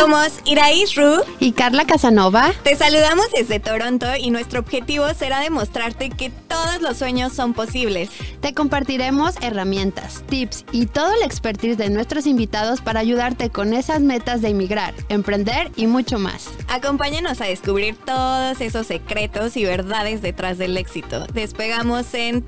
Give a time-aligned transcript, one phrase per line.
[0.00, 2.54] Somos Iraís Ru y Carla Casanova.
[2.62, 8.08] Te saludamos desde Toronto y nuestro objetivo será demostrarte que todos los sueños son posibles.
[8.40, 14.00] Te compartiremos herramientas, tips y todo el expertise de nuestros invitados para ayudarte con esas
[14.00, 16.48] metas de emigrar, emprender y mucho más.
[16.68, 21.26] Acompáñanos a descubrir todos esos secretos y verdades detrás del éxito.
[21.34, 22.42] Despegamos en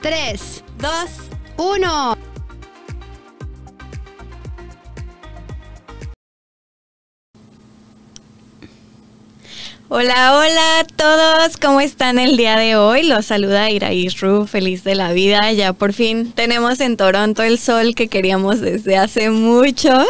[0.00, 0.92] 3, 2,
[1.56, 2.29] 1.
[9.92, 13.02] Hola, hola a todos, ¿cómo están el día de hoy?
[13.02, 15.50] Los saluda Iraís Ru, feliz de la vida.
[15.50, 20.06] Ya por fin tenemos en Toronto el sol que queríamos desde hace mucho.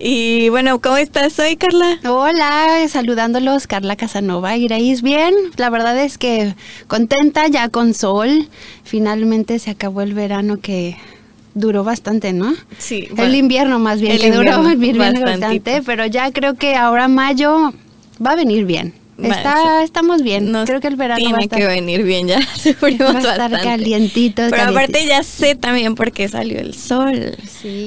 [0.00, 2.00] Y bueno, ¿cómo estás hoy, Carla?
[2.04, 4.56] Hola, saludándolos, Carla Casanova.
[4.56, 5.32] Iraís, bien.
[5.56, 6.56] La verdad es que
[6.88, 8.48] contenta ya con sol.
[8.82, 10.96] Finalmente se acabó el verano que
[11.54, 12.54] duró bastante, ¿no?
[12.76, 13.06] Sí.
[13.16, 17.72] el invierno más bien, que duró el bastante, pero ya creo que ahora mayo
[18.20, 19.00] va a venir bien.
[19.18, 20.52] Está, estamos bien.
[20.64, 22.38] Creo que el verano tiene va a estar, que venir bien ya.
[22.82, 24.42] va a estar calientito.
[24.50, 27.36] Pero aparte ya sé también por qué salió el sol.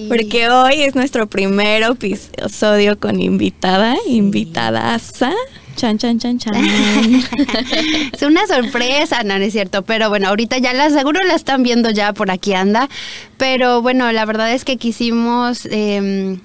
[0.08, 5.34] Porque hoy es nuestro primer episodio con invitada, invitadaza.
[5.76, 6.54] Chan, chan, chan, chan.
[8.14, 9.84] es una sorpresa, no, no es cierto.
[9.84, 12.88] Pero bueno, ahorita ya la seguro la están viendo ya por aquí anda.
[13.38, 16.38] Pero bueno, la verdad es que quisimos eh,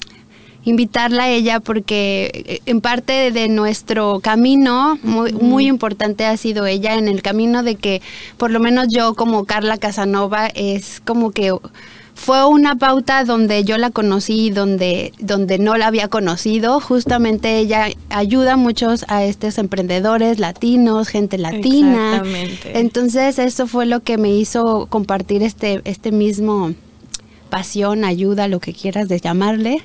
[0.65, 6.67] invitarla a ella porque eh, en parte de nuestro camino muy, muy importante ha sido
[6.67, 8.03] ella en el camino de que
[8.37, 11.55] por lo menos yo como Carla Casanova es como que
[12.21, 16.79] fue una pauta donde yo la conocí, donde, donde no la había conocido.
[16.79, 22.17] Justamente ella ayuda a muchos a estos emprendedores latinos, gente latina.
[22.17, 22.79] Exactamente.
[22.79, 26.75] Entonces eso fue lo que me hizo compartir este, este mismo
[27.51, 29.83] pasión, ayuda, lo que quieras de llamarle.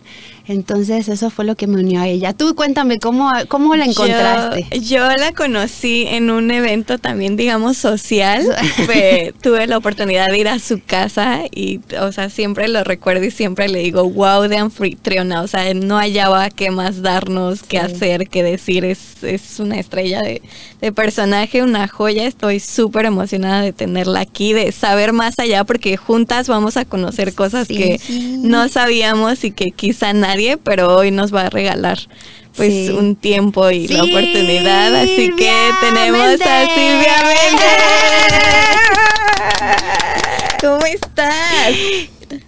[0.48, 2.34] Entonces eso fue lo que me unió a ella.
[2.34, 4.68] Tú cuéntame, ¿cómo, cómo la encontraste?
[4.74, 8.44] Yo, yo la conocí en un evento también, digamos, social.
[9.42, 13.32] tuve la oportunidad de ir a su casa y, o sea, siempre lo recuerdo y
[13.32, 15.42] siempre le digo, wow, de anfitriona.
[15.42, 18.86] O sea, no hallaba qué más darnos, qué hacer, qué decir.
[18.86, 20.44] Es, es una estrella de,
[20.80, 22.28] de personaje, una joya.
[22.28, 27.34] Estoy súper emocionada de tenerla aquí, de saber más allá, porque juntas vamos a conocer
[27.34, 28.38] cosas Sí, que sí.
[28.42, 32.00] no sabíamos y que quizá nadie, pero hoy nos va a regalar
[32.56, 32.90] pues Sí.
[32.90, 34.96] un tiempo y la oportunidad.
[34.96, 35.52] Así que
[35.82, 36.66] tenemos a.
[36.68, 37.76] Silvia Méndez.
[40.62, 41.74] ¿Cómo estás?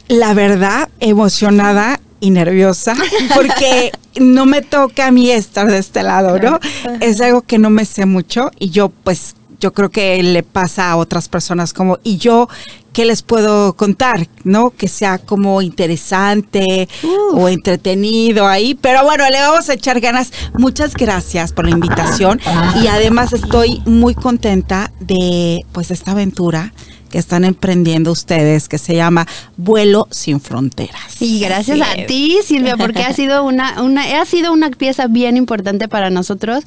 [0.07, 2.95] la verdad, emocionada y nerviosa,
[3.35, 6.59] porque no me toca a mí estar de este lado, ¿no?
[7.00, 10.91] Es algo que no me sé mucho y yo pues yo creo que le pasa
[10.91, 12.47] a otras personas como, y yo,
[12.94, 14.28] ¿qué les puedo contar?
[14.44, 14.72] ¿No?
[14.72, 16.88] Que sea como interesante
[17.34, 20.31] o entretenido ahí, pero bueno, le vamos a echar ganas.
[20.57, 22.40] Muchas gracias por la invitación
[22.81, 26.74] y además estoy muy contenta de pues esta aventura
[27.07, 31.22] que están emprendiendo ustedes, que se llama Vuelo sin Fronteras.
[31.22, 32.07] Y gracias Así a es.
[32.07, 36.63] ti, Silvia, porque ha sido una, una, ha sido una pieza bien importante para nosotros.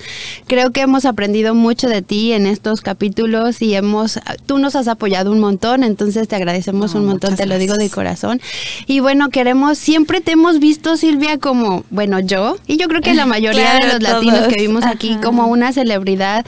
[0.47, 4.89] Creo que hemos aprendido mucho de ti en estos capítulos y hemos, tú nos has
[4.89, 8.41] apoyado un montón, entonces te agradecemos No, un montón, te lo digo de corazón.
[8.87, 13.15] Y bueno, queremos, siempre te hemos visto, Silvia, como, bueno, yo, y yo creo que
[13.15, 15.21] la mayoría Claro, de los latinos que vimos aquí, Ajá.
[15.21, 16.45] como una celebridad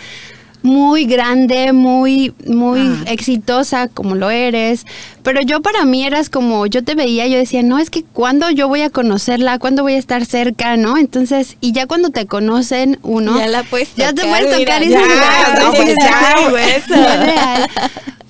[0.63, 3.05] muy grande, muy, muy Ah.
[3.11, 4.87] exitosa como lo eres.
[5.23, 8.51] Pero yo para mí eras como, yo te veía, yo decía, no, es que cuando
[8.51, 10.97] yo voy a conocerla, cuándo voy a estar cerca, ¿no?
[10.99, 14.75] Entonces, y ya cuando te conocen uno, Ya la puedes ya te tocar, puedes mira,
[14.75, 16.95] tocar y ya, no, "Wow, pues ya, sí, hueso".
[17.03, 17.69] ya real.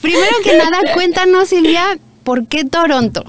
[0.01, 3.25] Primero que nada, cuéntanos, Silvia, ¿por qué Toronto?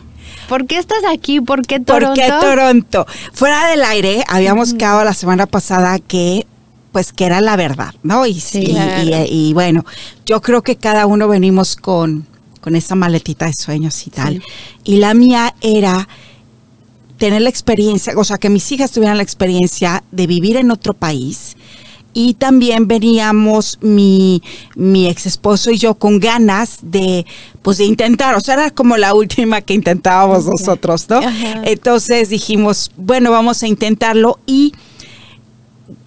[0.50, 1.40] ¿Por qué estás aquí?
[1.40, 2.16] ¿Por qué Toronto?
[2.16, 3.06] ¿Por qué Toronto?
[3.34, 6.46] Fuera del aire, habíamos quedado la semana pasada que
[6.94, 8.26] pues que era la verdad, ¿no?
[8.26, 9.02] Y, Sí, y- claro.
[9.04, 9.84] y- y bueno,
[10.26, 12.26] yo creo que cada uno venimos con,
[12.62, 14.41] con esa maletita de sueños y tal.
[14.85, 16.08] Y la mía era
[17.17, 20.94] tener la experiencia, o sea, que mis hijas tuvieran la experiencia de vivir en otro
[20.94, 21.56] país.
[22.16, 24.44] Y también veníamos mi,
[24.76, 27.26] mi ex esposo y yo con ganas de,
[27.64, 31.17] pues de intentar, o sea, era como la última que intentábamos nosotros, ¿no?
[31.17, 31.62] Ajá.
[31.66, 34.73] Entonces dijimos, bueno, vamos a intentarlo y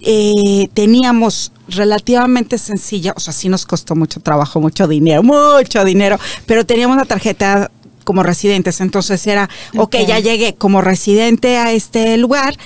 [0.00, 6.18] eh, teníamos relativamente sencilla, o sea, sí nos costó mucho trabajo, mucho dinero, mucho dinero,
[6.46, 7.70] pero teníamos la tarjeta
[8.04, 10.06] como residentes, entonces era, ok, Ok.
[10.06, 12.56] ya llegué como residente a este lugar,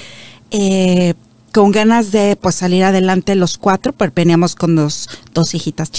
[0.51, 1.15] eh,
[1.53, 5.91] con ganas de pues salir adelante los cuatro, pero veníamos con dos, dos hijitas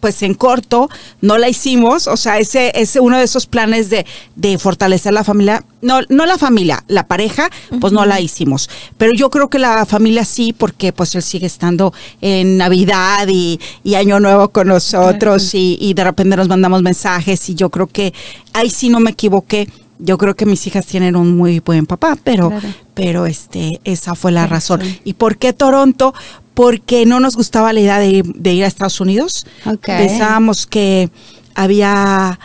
[0.00, 0.88] pues en corto,
[1.20, 4.06] no la hicimos, o sea, ese es uno de esos planes de,
[4.36, 7.50] de fortalecer la familia, no, no la familia, la pareja,
[7.80, 11.46] pues no la hicimos, pero yo creo que la familia sí, porque pues él sigue
[11.46, 16.82] estando en Navidad y, y Año Nuevo con nosotros y, y de repente nos mandamos
[16.82, 18.12] mensajes y yo creo que
[18.52, 19.68] ahí sí no me equivoqué.
[20.00, 22.68] Yo creo que mis hijas tienen un muy buen papá, pero, Claro.
[22.94, 24.80] pero este, esa fue la razón.
[25.02, 26.14] ¿Y por qué Toronto?
[26.58, 29.46] Porque no nos gustaba la idea de ir, de ir a Estados Unidos.
[29.80, 31.08] Pensábamos que
[31.54, 32.36] había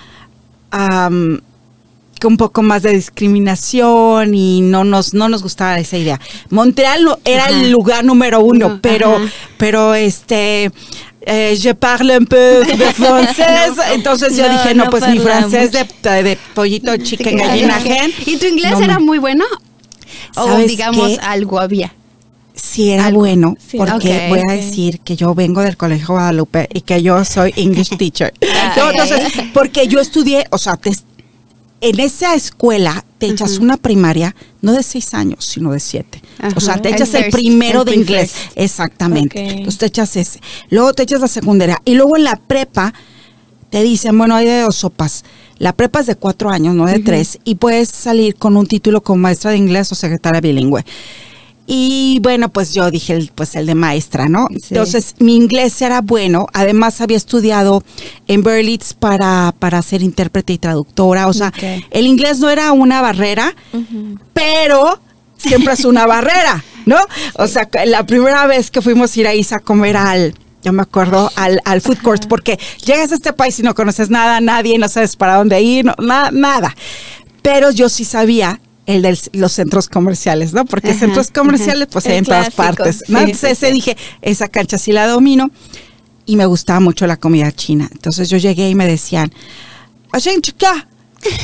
[2.23, 6.19] un poco más de discriminación y no nos, no nos gustaba esa idea.
[6.51, 9.17] Montreal era el lugar número uno, No, pero,
[9.57, 10.71] pero este...
[11.25, 15.19] eh, je parle un peu de francés, entonces yo No, dije, no, no pues mi
[15.19, 15.85] francés de,
[16.23, 18.11] de pollito, chicken, gallina, gen.
[18.25, 19.45] ¿Y tu inglés era muy bueno?
[20.35, 21.19] O ¿Sabes digamos, qué?
[21.21, 21.93] algo había.
[22.65, 23.19] Sí, era Algo.
[23.19, 27.23] bueno, Sí, porque voy a decir que yo vengo del Colegio Guadalupe y que yo
[27.25, 28.33] soy English teacher.
[28.77, 29.19] No, entonces,
[29.53, 30.91] porque yo estudié, o sea, te-
[31.81, 36.21] en esa escuela te echas una primaria, no de seis años, sino de siete.
[36.55, 38.33] O sea, te echas el, primero el de inglés.
[38.55, 39.41] Exactamente.
[39.49, 40.39] Entonces te echas ese.
[40.69, 41.81] Luego te echas la secundaria.
[41.83, 42.93] Y luego en la prepa
[43.69, 45.25] te dicen, bueno, hay de dos sopas.
[45.57, 49.01] La prepa es de cuatro años, no de tres, y puedes salir con un título
[49.03, 50.85] como maestra de inglés o secretaria bilingüe.
[51.65, 54.47] Y bueno, pues yo dije, el- pues el de maestra, ¿no?
[54.51, 54.61] Sí.
[54.71, 56.47] Entonces, mi inglés era bueno.
[56.53, 57.83] Además, había estudiado
[58.27, 61.27] en Berlitz para, para ser intérprete y traductora.
[61.27, 61.53] O sea,
[61.91, 63.55] el inglés no era una barrera,
[64.33, 64.99] pero
[65.37, 66.97] siempre es una barrera, ¿no?
[67.35, 70.33] O sea, la primera vez que fuimos a ir a Isa a comer al,
[70.63, 74.09] yo me acuerdo, al, al food court, porque llegas a este país y no conoces
[74.09, 76.75] nada, nadie, no sabes para dónde ir, no, na- nada.
[77.41, 80.65] Pero yo sí sabía el de los centros comerciales, ¿no?
[80.65, 83.03] Porque Ajá, centros comerciales, pues hay en todas partes.
[83.05, 85.49] sí, Entonces ese dije, esa cancha sí la domino
[86.25, 87.89] y me gustaba mucho la comida china.
[87.91, 89.31] Entonces yo llegué y me decían,
[90.11, 90.87] "Ashen chica".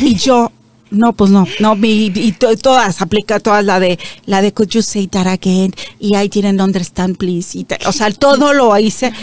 [0.02, 0.52] Y yo,
[0.92, 4.68] no, pues no, no, mi, y to- todas, aplica todas la de, la de could
[4.70, 5.74] you say that again?
[6.00, 7.58] Y I didn't understand, please.
[7.58, 9.14] Y o sea, todo lo hice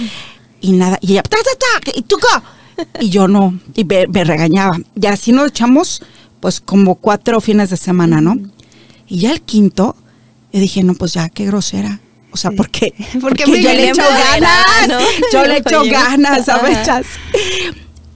[0.63, 0.99] y nada.
[1.03, 2.17] Y ella, ta, ta, ta, y tú.
[3.01, 4.79] Y yo no, y me, me regañaba.
[5.01, 6.03] Y así nos echamos,
[6.41, 8.37] pues como cuatro fines de semana, ¿no?
[9.09, 9.97] Y ya el quinto,
[10.53, 12.00] yo dije, no, pues ya, qué grosera.
[12.33, 14.99] O sea, porque, Porque porque muy yo le echo ganas, ¿no?
[15.33, 16.44] yo le echo ganas.
[16.44, 16.79] ¿sabes?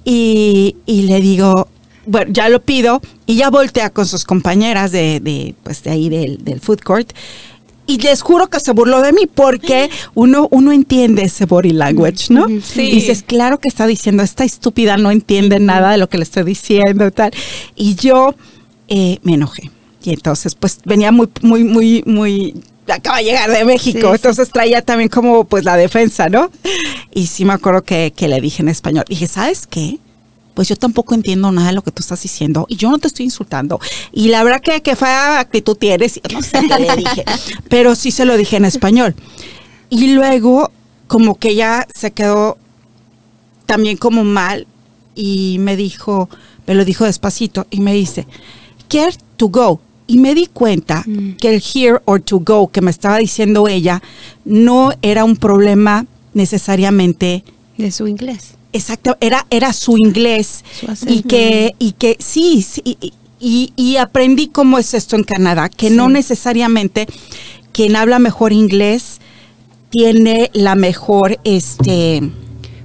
[0.04, 1.68] Y, y le digo,
[2.06, 6.08] bueno, ya lo pido, y ya voltea con sus compañeras de, de, pues de ahí
[6.08, 7.12] del, del food court.
[7.90, 12.32] Y les juro que se burló de mí porque uno, uno entiende ese body language,
[12.32, 12.46] ¿no?
[12.62, 12.82] Sí.
[12.82, 16.22] Y dices, claro que está diciendo, esta estúpida no entiende nada de lo que le
[16.22, 17.32] estoy diciendo y tal.
[17.74, 18.36] Y yo
[18.86, 19.72] eh, me enojé.
[20.04, 24.14] Y entonces, pues venía muy, muy, muy, muy, acaba de llegar de México, sí.
[24.14, 26.48] entonces traía también como pues la defensa, ¿no?
[27.12, 29.98] Y sí me acuerdo que, que le dije en español, dije, ¿sabes qué?
[30.54, 33.08] Pues yo tampoco entiendo nada de lo que tú estás diciendo y yo no te
[33.08, 33.80] estoy insultando.
[34.12, 37.24] Y la verdad que, que fea actitud tienes, no sé qué le dije,
[37.68, 39.14] pero sí se lo dije en español.
[39.88, 40.70] Y luego
[41.06, 42.58] como que ya se quedó
[43.66, 44.66] también como mal
[45.14, 46.28] y me dijo,
[46.66, 48.26] me lo dijo despacito y me dice,
[48.88, 49.80] care to go.
[50.06, 51.36] Y me di cuenta Mm.
[51.36, 54.02] que el here or to go que me estaba diciendo ella
[54.44, 57.44] no era un problema necesariamente
[57.78, 58.54] De su inglés.
[58.72, 63.96] Exacto, era, era su inglés Su y que, y que sí, sí, y, y- y
[63.96, 67.06] aprendí cómo es esto en Canadá, que no necesariamente
[67.72, 69.20] quien habla mejor inglés
[69.90, 72.22] tiene la mejor, este,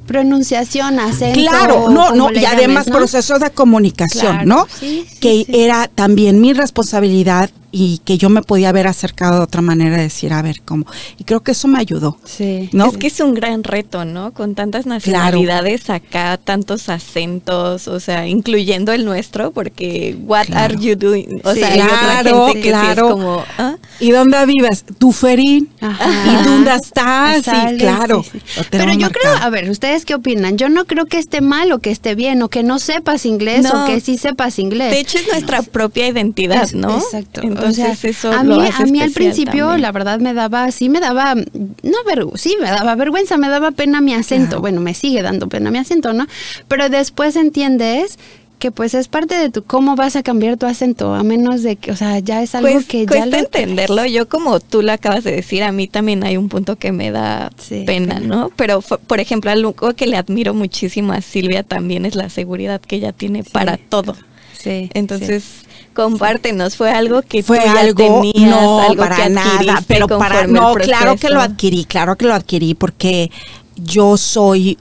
[0.08, 1.40] Pronunciación, acento.
[1.40, 2.98] Claro, no, no, y además llames, ¿no?
[2.98, 4.68] proceso de comunicación, Claro, ¿no?
[4.80, 5.46] sí, sí, que sí.
[5.50, 10.32] era también mi responsabilidad y que yo me podía haber acercado de otra manera, decir,
[10.32, 10.86] a ver, ¿cómo?
[11.18, 12.70] Y creo que eso me ayudó, Sí.
[12.72, 12.86] ¿no?
[12.86, 14.32] Es que es un gran reto, ¿no?
[14.34, 20.74] Con tantas nacionalidades acá, tantos acentos, o sea, incluyendo el nuestro, porque what Claro.
[20.76, 21.42] are you doing?
[21.44, 21.60] O Sí.
[21.60, 23.06] sea, hay otra Claro, gente que sí claro.
[23.08, 23.76] es como, ¿ah?
[24.00, 24.86] ¿Y dónde vives?
[24.98, 25.70] Duferín.
[25.82, 26.08] Ajá.
[26.32, 27.44] ¿Y dónde estás?
[27.44, 28.24] Sí, claro.
[28.24, 28.60] sí, sí.
[28.62, 30.58] lo Pero yo creo, a ver, ¿ustedes qué opinan?
[30.58, 33.64] Yo no creo que esté mal o que esté bien o que no sepas inglés
[33.64, 33.84] No.
[33.84, 34.92] o que sí sepas inglés.
[34.92, 36.96] De hecho, es nuestra propia identidad, Es- ¿no?
[36.98, 37.42] Exacto.
[37.42, 39.82] Entonces, o sea, eso a lo mí, hace a mí al principio, también.
[39.82, 43.72] la verdad, me daba, sí me daba, no ver, sí me daba vergüenza, me daba
[43.72, 44.62] pena mi acento.
[44.62, 46.28] Bueno, me sigue dando pena mi acento, ¿no?
[46.68, 48.18] Pero después entiendes
[48.60, 51.76] que pues es parte de tu cómo vas a cambiar tu acento, a menos de
[51.76, 54.06] que, o sea, ya es algo Pues que ya cuesta lo entenderlo.
[54.06, 57.12] Yo como tú lo acabas de decir, a mí también hay un punto que me
[57.12, 58.28] da Sí, pena, pena.
[58.28, 58.52] ¿no?
[58.56, 62.96] Pero por ejemplo, algo que le admiro muchísimo a Silvia también es la seguridad que
[62.96, 64.16] ella tiene para todo.
[64.58, 64.90] Sí.
[64.94, 65.65] Entonces,
[65.96, 70.08] compártenos, fue algo que fue tú ya algo tenías, no algo para que nada pero
[70.08, 73.32] para no claro que lo adquirí claro que lo adquirí porque
[73.76, 74.78] yo soy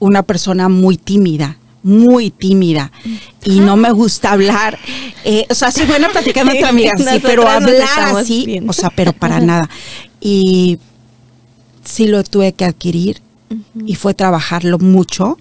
[0.00, 2.92] una persona muy tímida muy tímida
[3.44, 4.78] y no me gusta hablar.
[5.24, 9.12] Eh, o sea, soy buena platicando entre amigas, sí, pero hablar así, o sea, pero
[9.12, 9.68] para nada.
[10.20, 10.78] Y
[11.84, 13.20] sí lo tuve que adquirir
[13.84, 15.36] y fue trabajarlo mucho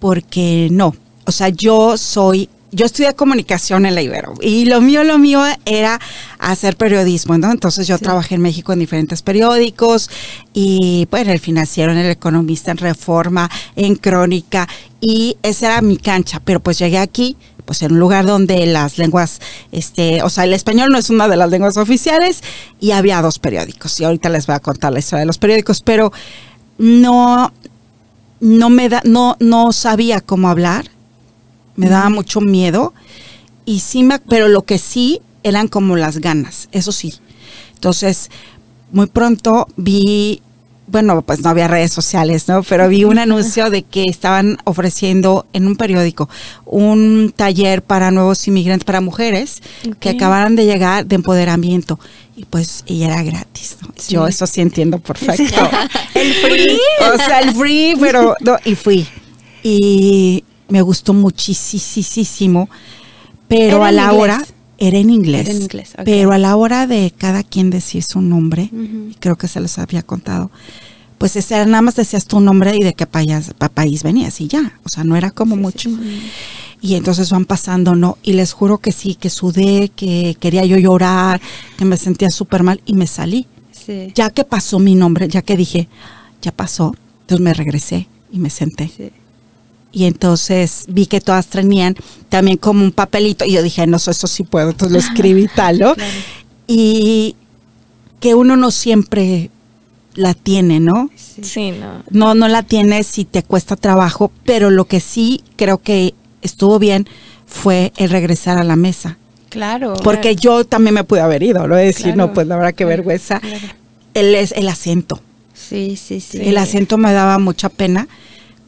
[0.00, 5.04] porque no, o sea, yo soy yo estudié comunicación en la Ibero y lo mío,
[5.04, 6.00] lo mío era
[6.38, 7.50] hacer periodismo, ¿no?
[7.50, 10.10] Entonces yo trabajé en México en diferentes periódicos
[10.54, 14.66] y bueno, el financiero, en el economista, en Reforma, en Crónica
[15.00, 17.36] y esa era mi cancha, pero pues llegué aquí
[17.66, 21.28] pues en un lugar donde las lenguas, este, o sea, el español no es una
[21.28, 22.42] de las lenguas oficiales
[22.80, 25.82] y había dos periódicos y ahorita les voy a contar la historia de los periódicos,
[25.82, 26.12] pero
[26.78, 27.52] no,
[28.40, 30.90] no me da, no, no sabía cómo hablar
[31.76, 32.92] me daba mucho miedo
[33.64, 37.14] y sí me, pero lo que sí eran como las ganas, eso sí.
[37.74, 38.30] Entonces,
[38.92, 40.42] muy pronto vi,
[40.86, 42.62] bueno, pues no había redes sociales, ¿no?
[42.62, 46.28] Pero vi un anuncio de que estaban ofreciendo en un periódico
[46.64, 49.62] un taller para nuevos inmigrantes, para mujeres
[49.98, 51.98] que acabaran de llegar de empoderamiento.
[52.36, 53.88] Y pues, y era gratis, ¿no?
[54.08, 55.68] Yo eso sí entiendo perfecto.
[56.14, 56.78] el free.
[57.12, 59.06] O sea, el free, pero, no, y fui.
[59.62, 62.70] Y, me gustó muchísimo,
[63.46, 64.42] pero a la hora
[64.78, 65.66] era en inglés,
[66.02, 68.70] pero a la hora de cada quien decir su nombre,
[69.20, 70.50] creo que se los había contado,
[71.18, 74.80] pues ese, nada más decías tu nombre y de qué país, país venías y ya,
[74.82, 75.90] o sea, no era como mucho.
[76.80, 78.16] Y entonces van pasando, ¿no?
[78.22, 81.40] Y les juro que sí, que sudé, que quería yo llorar,
[81.76, 83.46] que me sentía súper mal y me salí.
[84.14, 85.88] Ya que pasó mi nombre, ya que dije,
[86.40, 88.90] ya pasó, entonces me regresé y me senté
[89.92, 91.94] y entonces vi que todas tenían
[92.28, 95.78] también como un papelito y yo dije, no, eso sí puedo, entonces lo escribí tal,
[95.78, 95.94] ¿no?
[96.66, 97.36] Y
[98.20, 99.50] que uno no siempre
[100.14, 101.10] la tiene, ¿no?
[101.16, 101.72] Sí.
[101.72, 102.02] no.
[102.10, 106.78] No, no la tiene si te cuesta trabajo, pero lo que sí creo que estuvo
[106.78, 107.06] bien
[107.46, 109.18] fue el regresar a la mesa.
[109.50, 109.94] Claro.
[110.02, 111.76] Porque yo también me pude haber ido, ¿no?
[111.76, 113.40] Decir, no, pues la verdad que vergüenza.
[114.14, 115.20] El, el acento.
[115.52, 116.38] Sí, sí, sí.
[116.40, 118.08] El acento me daba mucha pena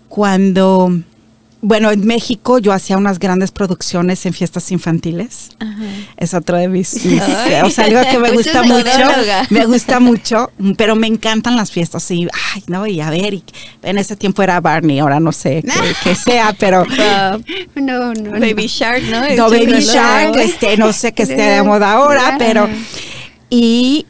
[0.08, 0.92] cuando
[1.64, 5.48] bueno, en México yo hacía unas grandes producciones en fiestas infantiles.
[6.18, 9.08] Es otro de mis, o sea, algo que me gusta mucho.
[9.48, 12.10] Me gusta mucho, pero me encantan las fiestas.
[12.10, 13.40] Y, ay, no, y a ver,
[13.82, 15.64] en ese tiempo era Barney, ahora no sé
[16.02, 16.84] qué, sea, pero.
[17.74, 19.22] no, no, Baby Shark, ¿no?
[19.34, 22.68] No, Baby Shark, este, no sé qué esté de moda ahora, pero.
[23.48, 24.04] Y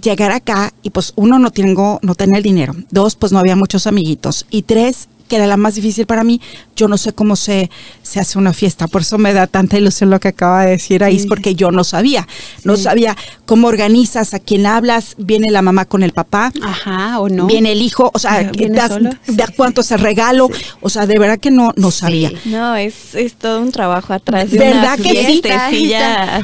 [0.00, 3.56] llegar acá y pues uno no tengo no tenía el dinero dos pues no había
[3.56, 6.42] muchos amiguitos y tres que era la más difícil para mí,
[6.76, 7.70] yo no sé cómo se,
[8.02, 8.86] se hace una fiesta.
[8.86, 11.70] Por eso me da tanta ilusión lo que acaba de decir ahí, es porque yo
[11.70, 12.28] no sabía.
[12.64, 16.52] No sabía cómo organizas, a quién hablas, viene la mamá con el papá.
[16.62, 17.46] Ajá, o no.
[17.46, 20.50] Viene el hijo, o sea, das, cuánto es el regalo.
[20.82, 22.30] O sea, de verdad que no, no sabía.
[22.44, 24.50] No, es, es todo un trabajo atrás.
[24.50, 25.42] De ¿Verdad que sí?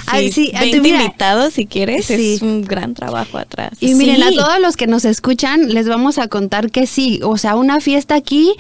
[0.07, 3.73] así, 20 invitados si quieres, es un gran trabajo atrás.
[3.80, 7.37] Y miren, a todos los que nos escuchan, les vamos a contar que sí, o
[7.37, 8.54] sea, una fiesta aquí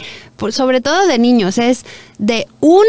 [0.52, 1.84] sobre todo de niños, es
[2.18, 2.86] de una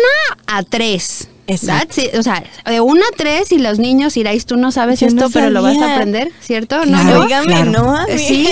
[0.47, 1.29] a tres.
[1.49, 2.01] Exacto.
[2.17, 5.49] o sea, de una a tres y los niños iráis, tú no sabes esto, pero
[5.49, 6.85] lo vas a aprender, ¿cierto?
[6.85, 7.03] no,
[7.65, 8.05] no.
[8.17, 8.47] Sí,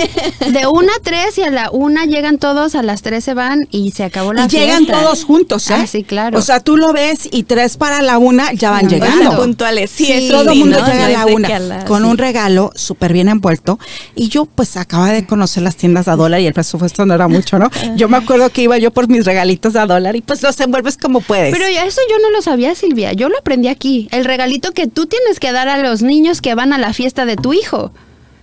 [0.50, 3.66] de una a tres y a la una llegan todos, a las tres se van
[3.70, 5.74] y se acabó la y llegan todos juntos, ¿eh?
[5.76, 6.38] Ah, sí, claro.
[6.38, 9.36] O sea, tú lo ves y tres para la una ya van llegando.
[9.36, 9.90] puntuales.
[9.90, 13.78] Sí, todo el mundo llega a la una con un regalo súper bien envuelto.
[14.14, 17.28] Y yo pues acaba de conocer las tiendas a dólar y el presupuesto no era
[17.28, 17.70] mucho, ¿no?
[17.96, 20.96] Yo me acuerdo que iba yo por mis regalitos a dólar y pues los envuelves
[20.96, 21.52] como puedes.
[21.52, 24.08] Pero ya eso yo no lo sabía, sí yo lo aprendí aquí.
[24.10, 27.24] El regalito que tú tienes que dar a los niños que van a la fiesta
[27.24, 27.92] de tu hijo.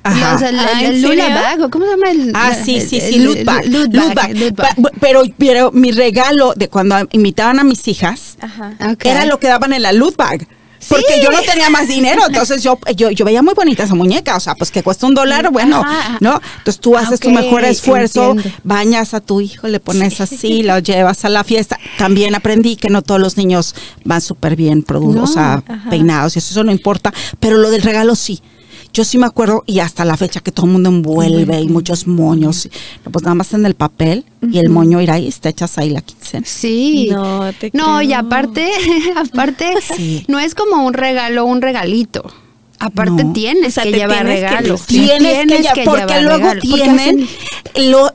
[0.03, 0.49] Ajá.
[0.49, 2.11] el, ah, ¿cómo se llama?
[2.11, 3.65] El, ah, sí, sí, sí, loot bag.
[4.99, 8.37] Pero, pero mi regalo de cuando invitaban a mis hijas
[9.03, 10.47] era lo que daban en la loot bag.
[10.87, 14.35] Porque yo no tenía más dinero, entonces yo, yo, yo veía muy bonita esa muñeca,
[14.35, 15.83] o sea, pues que cuesta un dólar, bueno,
[16.19, 16.41] ¿no?
[16.57, 21.25] Entonces tú haces tu mejor esfuerzo, bañas a tu hijo, le pones así, lo llevas
[21.25, 21.79] a la fiesta.
[21.97, 26.39] También aprendí que no todos los niños van súper bien producidos, o sea, peinados, y
[26.39, 28.41] eso no importa, pero lo del regalo sí
[28.95, 32.07] yo sí me acuerdo, y hasta la fecha que todo el mundo envuelve y muchos
[32.07, 32.69] moños,
[33.11, 35.99] pues nada más en el papel y el moño irá y te echas ahí la
[35.99, 36.45] quincena.
[36.47, 37.09] Sí.
[37.11, 38.71] No, te No, y aparte,
[39.17, 39.73] aparte,
[40.29, 42.23] no es como un regalo, un regalito.
[42.79, 43.33] Aparte No.
[43.33, 44.69] tienes O sea, que llevar tienes que regalos.
[44.81, 45.07] lucir.
[45.07, 48.11] Tienes, que, ya- porque llevar luego regalos, porque tienen hacen- lo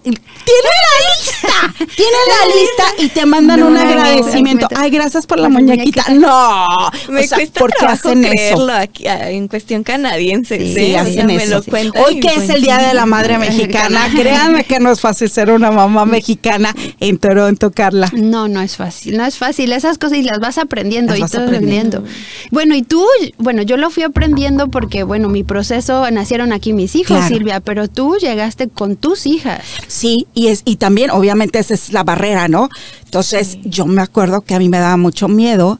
[0.50, 4.68] tienen la lista, tienen la lista y te mandan No, un no, agradecimiento.
[4.70, 4.80] no.
[4.80, 6.04] Ay, gracias por la muñequita.
[6.08, 6.26] muñequita.
[6.28, 8.72] No, Me o sea, cuesta ¿por qué trabajo hacen creerlo eso?
[8.80, 10.58] aquí, ah, en cuestión canadiense.
[10.58, 11.56] Sí, Sí, Sí, o sea, hacen me eso.
[11.56, 11.70] lo sí.
[11.70, 15.28] cuentan Hoy que es el Día de la Madre Mexicana, créanme que no es fácil
[15.30, 18.08] ser una mamá mexicana en Toronto, Carla.
[18.12, 19.72] No, no es fácil, no es fácil.
[19.72, 21.98] Esas cosas y las vas aprendiendo Las y vas todo aprendiendo.
[21.98, 22.48] aprendiendo.
[22.50, 23.06] Bueno, y tú,
[23.38, 27.28] bueno, yo lo fui aprendiendo porque, bueno, mi proceso, nacieron aquí mis hijos, Claro.
[27.34, 29.62] Silvia, pero tú llegaste con tus hijas.
[29.86, 32.68] Sí, y es y también obviamente esa es la barrera, ¿no?
[33.04, 35.78] Entonces, yo me acuerdo que a mí me daba mucho miedo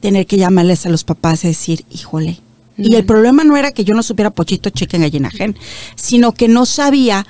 [0.00, 2.40] tener que llamarles a los papás y decir, "Híjole."
[2.76, 5.56] Y el problema no era que yo no supiera pochito, chicken, gallina, gen,
[5.94, 7.24] sino que no sabía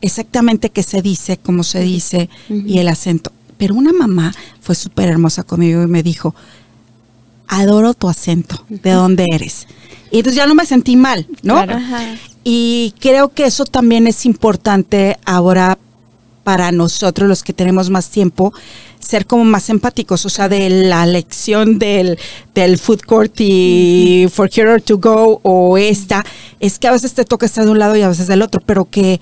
[0.00, 3.32] exactamente qué se dice, cómo se dice y el acento.
[3.58, 6.34] Pero una mamá fue súper hermosa conmigo y me dijo,
[7.52, 9.66] adoro tu acento, ¿de dónde eres?
[10.10, 11.62] Y entonces ya no me sentí mal, ¿no?
[11.62, 11.78] Claro.
[12.44, 15.78] Y creo que eso también es importante ahora
[16.44, 18.52] para nosotros, los que tenemos más tiempo,
[18.98, 22.18] ser como más empáticos, o sea, de la lección del,
[22.54, 26.24] del food court y for here to go o esta,
[26.58, 28.60] es que a veces te toca estar de un lado y a veces del otro,
[28.64, 29.20] pero que,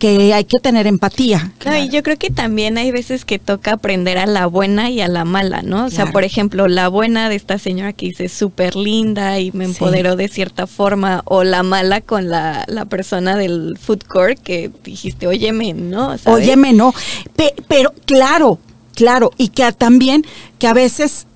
[0.00, 1.52] que hay que tener empatía.
[1.64, 5.00] No, y yo creo que también hay veces que toca aprender a la buena y
[5.00, 5.84] a la mala, ¿no?
[5.84, 9.66] O sea, por ejemplo, la buena de esta señora que dice súper linda y me
[9.66, 9.72] Sí.
[9.72, 14.70] empoderó de cierta forma, o la mala con la, la persona del food court que
[14.82, 16.16] dijiste, óyeme, ¿no?
[16.18, 16.44] ¿Sabes?
[16.44, 16.92] Óyeme, no.
[17.36, 18.58] Pe- pero claro,
[18.94, 19.30] claro.
[19.36, 20.24] Y que también,
[20.58, 21.26] que a veces,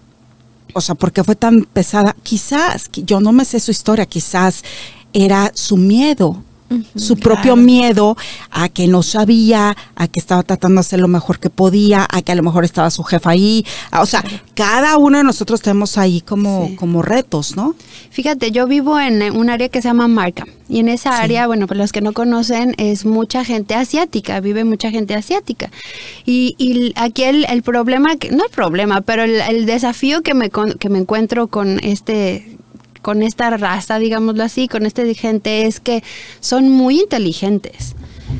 [0.73, 4.64] o sea, porque fue tan pesada, quizás, yo no me sé su historia, quizás
[5.12, 6.42] era su miedo.
[6.97, 8.16] Su propio miedo
[8.50, 12.23] a que no sabía, a que estaba tratando de hacer lo mejor que podía, a
[12.23, 13.64] que a lo mejor estaba su jefa ahí.
[13.90, 16.76] a- O sea, cada uno de nosotros tenemos ahí como, Sí.
[16.76, 17.75] como retos, ¿no?
[18.11, 21.47] Fíjate, yo vivo en eh, un área que se llama Markham y en esa área,
[21.47, 25.71] bueno, para los que no conocen, es mucha gente asiática, vive mucha gente asiática.
[26.25, 30.35] Y, y aquí el, el problema, que, no el problema, pero el, el desafío que
[30.35, 32.54] me, que me encuentro con este
[33.05, 36.03] con esta raza, digámoslo así, con esta gente es que
[36.41, 37.95] son muy inteligentes.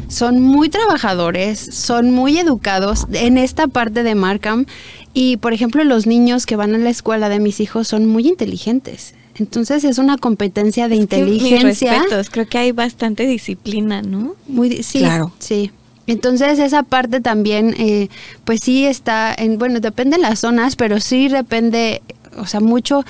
[0.09, 4.65] Son muy trabajadores, son muy educados en esta parte de Markham
[5.13, 8.27] y por ejemplo los niños que van a la escuela de mis hijos son muy
[8.27, 9.15] inteligentes.
[9.37, 11.93] Entonces es una competencia de Es que mis inteligencia.
[11.93, 14.35] respetos, creo que hay bastante disciplina, ¿no?
[14.49, 15.33] Muy, sí, Claro.
[15.39, 15.71] sí.
[16.07, 18.09] Entonces esa parte también, eh,
[18.45, 22.01] pues sí está, en, bueno, depende de las zonas, pero sí depende,
[22.39, 23.05] o sea, mucho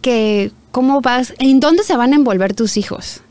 [0.00, 3.22] que cómo vas, en dónde se van a envolver tus hijos.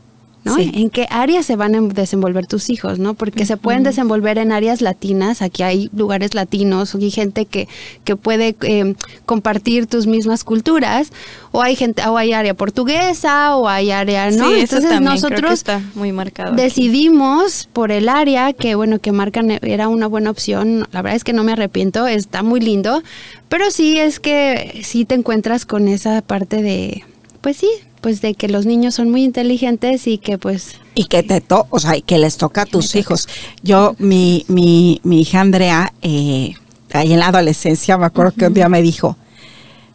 [0.44, 0.54] ¿no?
[0.56, 0.70] Sí.
[0.74, 3.14] ¿En qué áreas se van a desenvolver tus hijos, no?
[3.14, 7.68] Porque se pueden desenvolver en áreas latinas, aquí hay lugares latinos, y gente que,
[8.04, 8.94] que puede eh,
[9.26, 11.12] compartir tus mismas culturas,
[11.52, 14.48] o hay gente, o hay área portuguesa, o hay área, ¿no?
[14.48, 16.52] Sí, eso Entonces que nosotros está muy marcado.
[16.52, 16.62] aquí.
[16.62, 21.24] decidimos por el área que bueno que marcan era una buena opción la verdad es
[21.24, 23.02] que no me arrepiento está muy lindo
[23.48, 27.04] pero sí es que sí te encuentras con esa parte de
[27.40, 27.68] pues sí
[28.00, 31.66] pues de que los niños son muy inteligentes y que pues Y que te to
[31.70, 33.28] o sea, y que les toca a tus hijos.
[33.62, 36.54] Yo, mi, mi, mi hija Andrea, eh,
[36.92, 39.16] ahí en la adolescencia, me acuerdo que un día me dijo,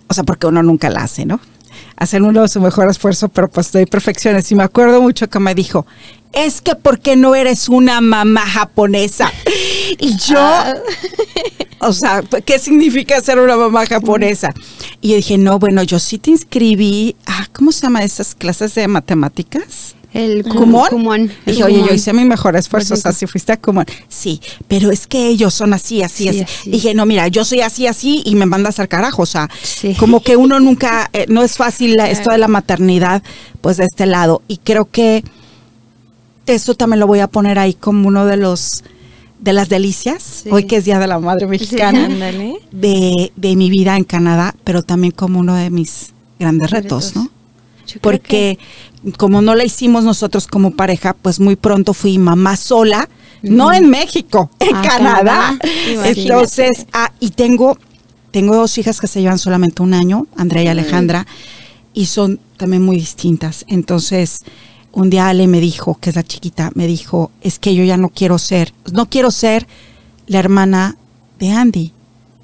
[0.08, 1.40] o sea, porque uno nunca la hace, ¿no?
[1.98, 4.52] Hacer uno su mejor esfuerzo, pero pues hay perfecciones.
[4.52, 5.86] Y me acuerdo mucho que me dijo,
[6.34, 9.32] es que ¿por qué no eres una mamá japonesa?
[10.00, 10.64] Y yo,
[11.80, 14.54] o sea, ¿qué significa ser una mamá japonesa?
[15.02, 18.76] Y yo dije, no, bueno, yo sí te inscribí, ah, ¿cómo se llama esas clases
[18.76, 19.96] de matemáticas?
[20.14, 20.88] el ¿Cumón?
[20.90, 23.86] cumón, el Dije, oye, yo hice mi mejor esfuerzo, o sea, si fuiste a Cumón.
[24.08, 26.42] Sí, pero es que ellos son así, así, Sí, así.
[26.44, 26.70] así.
[26.72, 29.24] Dije, no, mira, yo soy así, así y me mandas al carajo.
[29.24, 29.94] O sea, Sí.
[30.00, 33.24] como que uno nunca, eh, no es fácil la- esto de la maternidad,
[33.60, 34.42] pues de este lado.
[34.48, 35.22] Y creo que
[36.46, 38.86] eso también lo voy a poner ahí como uno de los
[39.40, 40.50] de las delicias, Sí.
[40.52, 42.08] hoy que es Día de la Madre Mexicana,
[42.72, 47.16] de, de mi vida en Canadá, pero también como uno de mis grandes retos, Retos.
[47.16, 47.30] ¿no?
[47.88, 48.58] Yo porque
[49.18, 53.08] como no la hicimos nosotros como pareja, pues muy pronto fui mamá sola,
[53.44, 55.58] no en México, en Ah, Canadá.
[55.60, 56.10] Canadá.
[56.10, 57.78] Entonces, ah, y tengo,
[58.32, 61.28] tengo dos hijas que se llevan solamente un año, Andrea y Alejandra,
[61.94, 63.64] y son también muy distintas.
[63.68, 64.42] Entonces,
[64.96, 67.98] un día Ale me dijo, que es la chiquita, me dijo, es que yo ya
[67.98, 69.68] no quiero ser, no quiero ser
[70.26, 70.96] la hermana
[71.38, 71.92] de Andy.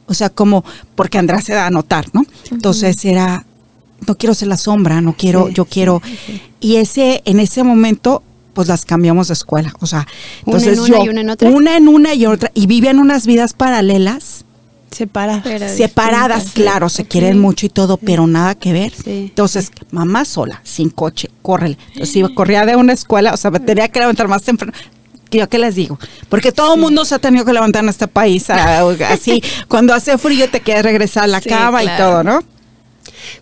[0.05, 0.63] O sea, como,
[0.95, 2.25] porque Andrea se da a notar, ¿no?
[2.51, 3.45] Entonces era,
[4.05, 6.01] no quiero ser la sombra, no quiero, Sí, yo quiero.
[6.27, 6.41] sí.
[6.59, 8.21] Y ese, en ese momento,
[8.53, 9.73] pues las cambiamos de escuela.
[9.79, 10.05] O sea,
[10.45, 11.49] Una entonces en una yo, y una en otra.
[11.49, 12.51] Una en una y otra.
[12.53, 14.43] Y vivían unas vidas paralelas
[14.91, 15.41] Separadas.
[15.43, 18.91] Pero separadas, distintas, claro, se quieren mucho y todo, pero nada que ver.
[18.93, 21.77] Sí, Entonces, mamá sola, sin coche, córrele.
[21.93, 24.73] Entonces, iba, corría de una escuela, o sea, me tenía que levantar más temprano.
[25.31, 25.97] ¿Yo qué les digo?
[26.27, 29.41] Porque todo el mundo se ha tenido que levantar en este país a- así.
[29.69, 32.41] Cuando hace frío te quieres regresar a la Sí, cama y todo, ¿no?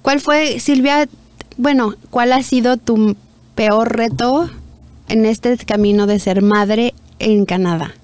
[0.03, 1.09] ¿Cuál fue, Silvia,
[1.57, 3.15] bueno, cuál ha sido tu
[3.55, 4.49] peor reto
[5.07, 7.95] en este camino de ser madre en Canadá?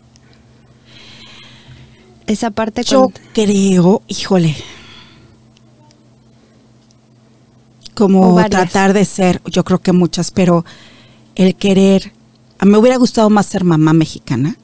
[2.27, 4.55] Esa parte Yo con- creo, híjole,
[7.93, 10.65] como tratar de ser, yo creo que muchas, pero
[11.35, 12.11] el querer,
[12.59, 14.57] a mí me hubiera gustado más ser mamá mexicana,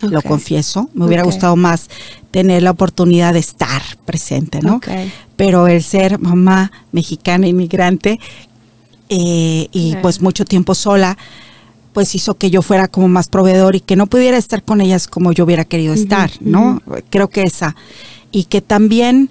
[0.00, 1.88] lo confieso, me hubiera gustado más
[2.30, 4.80] tener la oportunidad de estar presente, ¿no?
[5.36, 8.20] Pero el ser mamá mexicana inmigrante
[9.08, 11.18] eh, y pues mucho tiempo sola,
[11.98, 15.08] pues hizo que yo fuera como más proveedor y que no pudiera estar con ellas
[15.08, 16.80] como yo hubiera querido estar, ¿no?
[17.10, 17.74] Creo que esa.
[18.30, 19.30] Y que también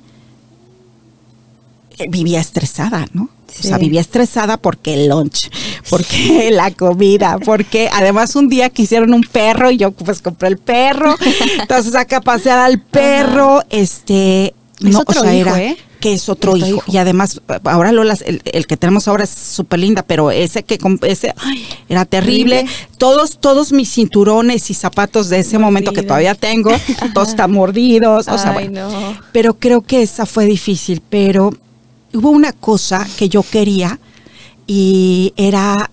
[1.98, 3.30] eh, vivía estresada, ¿no?
[3.58, 5.50] O sea, vivía estresada porque el lunch,
[5.90, 10.58] porque la comida, porque además un día quisieron un perro y yo pues compré el
[10.58, 11.16] perro,
[11.62, 14.54] entonces acá pasear al perro, este,
[14.86, 15.78] Es otro hijo, ¿eh?
[16.00, 16.68] Que es otro, hijo.
[16.68, 16.84] hijo.
[16.88, 20.78] Y además, ahora Lola, el, el que tenemos ahora es súper linda, pero ese que
[21.04, 22.66] ese ay, era terrible.
[22.98, 26.72] Todos, todos mis cinturones y zapatos de ese momento que todavía tengo,
[27.14, 28.28] todos están mordidos.
[28.28, 28.90] O sea, bueno.
[28.90, 29.18] no.
[29.32, 31.02] Pero creo que esa fue difícil.
[31.10, 31.54] Pero
[32.14, 34.00] hubo una cosa que yo quería
[34.66, 35.90] y era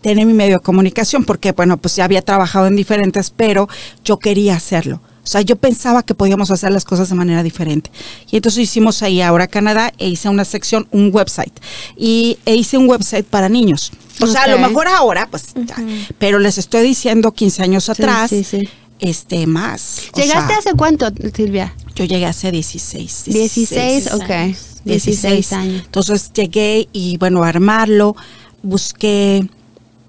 [0.00, 3.68] tener mi medio de comunicación, porque bueno, pues ya había trabajado en diferentes, pero
[4.04, 5.00] yo quería hacerlo.
[5.22, 7.90] O sea, yo pensaba que podíamos hacer las cosas de manera diferente.
[8.30, 11.52] Y entonces hicimos ahí ahora Canadá e hice una sección, un website.
[11.96, 13.92] Y e hice un website para niños.
[14.20, 14.62] O sea, a lo Ok.
[14.68, 15.76] mejor ahora, pues, ya,
[16.18, 18.68] pero les estoy diciendo 15 años atrás, sí, sí.
[18.98, 20.10] este, más.
[20.12, 21.74] O ¿Llegaste sea, hace cuánto, Silvia?
[21.94, 23.24] Yo llegué hace 16.
[23.26, 24.30] 16, ok.
[24.30, 24.66] años.
[24.84, 25.82] 16 años.
[25.84, 28.16] Entonces llegué y bueno, a armarlo,
[28.62, 29.46] busqué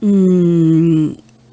[0.02, 1.12] mm,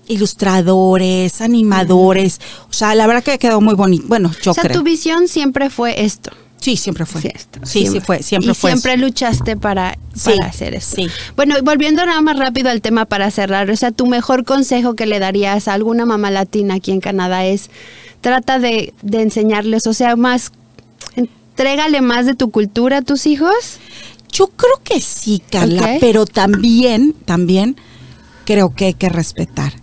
[0.08, 4.06] ilustradores, animadores, o sea, la verdad que quedó muy bonito.
[4.08, 4.76] Bueno, yo o sea, creo.
[4.78, 6.30] tu visión siempre fue esto.
[6.60, 7.22] Sí, siempre fue.
[7.22, 8.70] Sí, esto, sí, sí fue, siempre y fue.
[8.72, 9.02] siempre eso.
[9.02, 10.96] luchaste para, Sí, para hacer esto.
[10.96, 11.08] sí.
[11.36, 14.94] Bueno, y volviendo nada más rápido al tema para cerrar, o sea, tu mejor consejo
[14.94, 17.70] que le darías a alguna mamá latina aquí en Canadá es
[18.20, 20.50] trata de, de enseñarles, o sea, más,
[21.14, 23.78] entrégale más de tu cultura a tus hijos.
[24.32, 27.76] Yo creo que sí, Carla, pero también, también
[28.44, 29.74] creo que hay que respetar.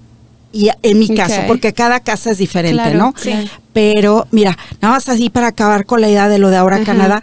[0.55, 3.13] Y en mi caso, porque cada casa es diferente, Claro, ¿no?
[3.13, 3.45] claro.
[3.73, 6.85] Pero mira, nada más así para acabar con la idea de lo de ahora Ajá.
[6.85, 7.21] Canadá.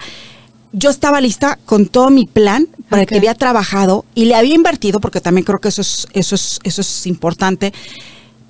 [0.74, 4.54] Yo estaba lista con todo mi plan para el que había trabajado y le había
[4.54, 7.72] invertido, porque también creo que eso es, eso es, eso es importante.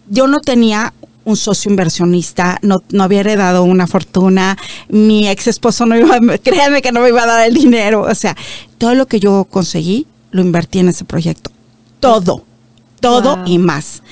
[0.09, 0.93] Yo no tenía
[1.25, 6.83] un socio inversionista, no, no había heredado una fortuna, mi ex esposo no iba, créanme
[6.83, 8.37] que no me iba a dar el dinero, o sea,
[8.79, 11.53] todo lo que yo conseguí lo invertí en ese proyecto,
[12.01, 12.45] todo,
[13.01, 13.47] todo Wow.
[13.47, 14.03] y más.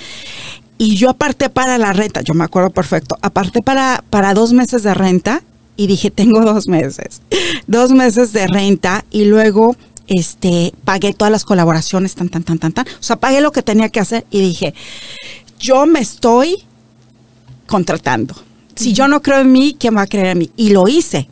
[0.82, 4.82] Y yo aparté para la renta, yo me acuerdo perfecto, aparté para, para dos meses
[4.82, 5.42] de renta
[5.76, 7.20] y dije, tengo dos meses,
[7.66, 12.72] dos meses de renta y luego este, pagué todas las colaboraciones, tan, tan, tan, tan,
[12.72, 12.86] tan.
[12.88, 14.72] O sea, pagué lo que tenía que hacer y dije,
[15.58, 16.56] yo me estoy
[17.66, 18.34] contratando.
[18.74, 20.50] Si yo no creo en mí, ¿quién va a creer en mí?
[20.56, 21.28] Y lo hice.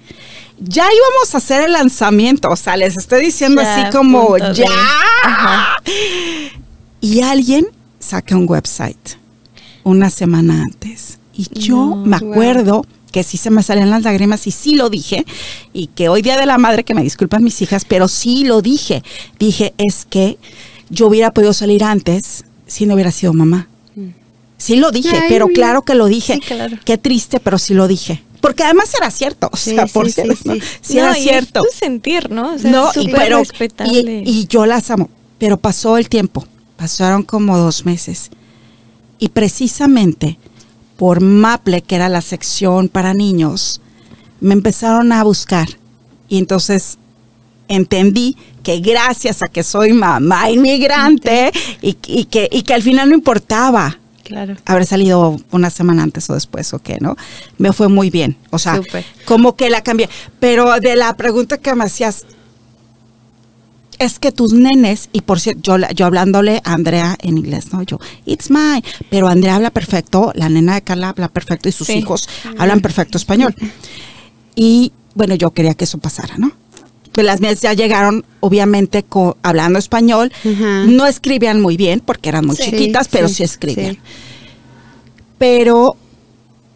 [0.59, 4.69] Ya íbamos a hacer el lanzamiento, o sea, les estoy diciendo Ya, así como, ya.
[7.01, 7.67] Y alguien
[7.99, 9.17] saca un website
[9.88, 11.18] una semana antes.
[11.35, 12.31] Y yo No, me wow.
[12.33, 15.24] acuerdo que sí se me salían las lágrimas y sí lo dije.
[15.72, 18.61] Y que hoy día de la madre, que me disculpan mis hijas, pero sí lo
[18.62, 19.03] dije.
[19.38, 20.38] Dije, es que
[20.90, 23.68] yo hubiera podido salir antes si no hubiera sido mamá.
[24.57, 26.35] Sí lo dije, Ay, pero claro que lo dije.
[26.35, 26.77] Sí, claro.
[26.85, 28.24] Qué triste, pero sí lo dije.
[28.40, 29.48] Porque además era cierto.
[29.53, 30.61] O Sí, sea, por sí, cierto, sí.
[30.81, 31.62] sí No, era y es cierto.
[31.62, 32.55] tu sentir, ¿no?
[32.55, 33.42] O sea, No, es y, pero,
[33.87, 35.11] y, y yo las amo.
[35.38, 36.44] Pero pasó el tiempo,
[36.77, 38.31] pasaron como dos meses.
[39.18, 40.38] Y precisamente
[40.96, 43.81] por Maple, que era la sección para niños,
[44.40, 45.68] me empezaron a buscar.
[46.28, 46.98] Y entonces
[47.68, 51.52] entendí que gracias a que soy mamá inmigrante
[51.83, 54.57] y, y que, y que al final no importaba Claro.
[54.66, 57.16] haber salido una semana antes o después o qué, ¿no?
[57.57, 58.37] Me fue muy bien.
[58.50, 58.78] O sea,
[59.24, 60.11] como que la cambié.
[60.38, 62.26] Pero de la pregunta que me hacías,
[63.99, 67.83] es que tus nenes, y por cierto, yo, yo hablándole a Andrea en inglés, ¿no?
[67.83, 68.83] Yo, it's mine.
[69.11, 71.95] Pero Andrea habla perfecto, la nena de Carla habla perfecto y sus Sí.
[71.95, 73.55] hijos hablan perfecto español.
[74.55, 76.53] Y bueno, yo quería que eso pasara, ¿no?
[77.13, 79.05] Pues las mías ya llegaron, obviamente,
[79.43, 80.33] hablando español.
[80.45, 84.01] No escribían muy bien porque eran muy Sí, chiquitas, pero sí, sí escribían sí.
[85.39, 85.97] pero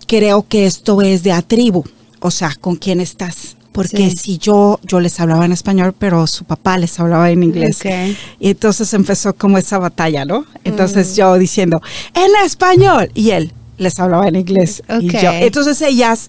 [0.06, 1.84] creo que esto es de a tribu.
[2.20, 3.56] o sea, ¿con quién estás?
[3.72, 4.16] Porque Sí.
[4.16, 7.78] si yo, yo les hablaba en español, pero su papá les hablaba en inglés.
[7.80, 8.16] Ok.
[8.38, 10.40] Y entonces empezó como esa batalla, ¿no?
[10.40, 10.46] Mm.
[10.64, 11.80] Entonces yo diciendo,
[12.14, 13.10] en español.
[13.14, 14.82] Y él les hablaba en inglés.
[15.00, 15.22] Y Ok.
[15.22, 15.32] yo.
[15.32, 16.28] Entonces ellas,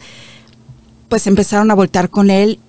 [1.10, 2.60] pues empezaron a voltar con él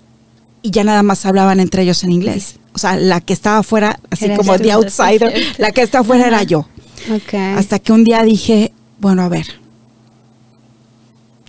[0.63, 2.57] y ya nada más hablaban entre ellos en inglés.
[2.75, 6.43] O sea, la que estaba afuera, así como the outsider, la que está afuera era
[6.43, 6.67] yo.
[7.15, 7.35] Ok.
[7.57, 9.47] Hasta que un día dije, bueno, a ver,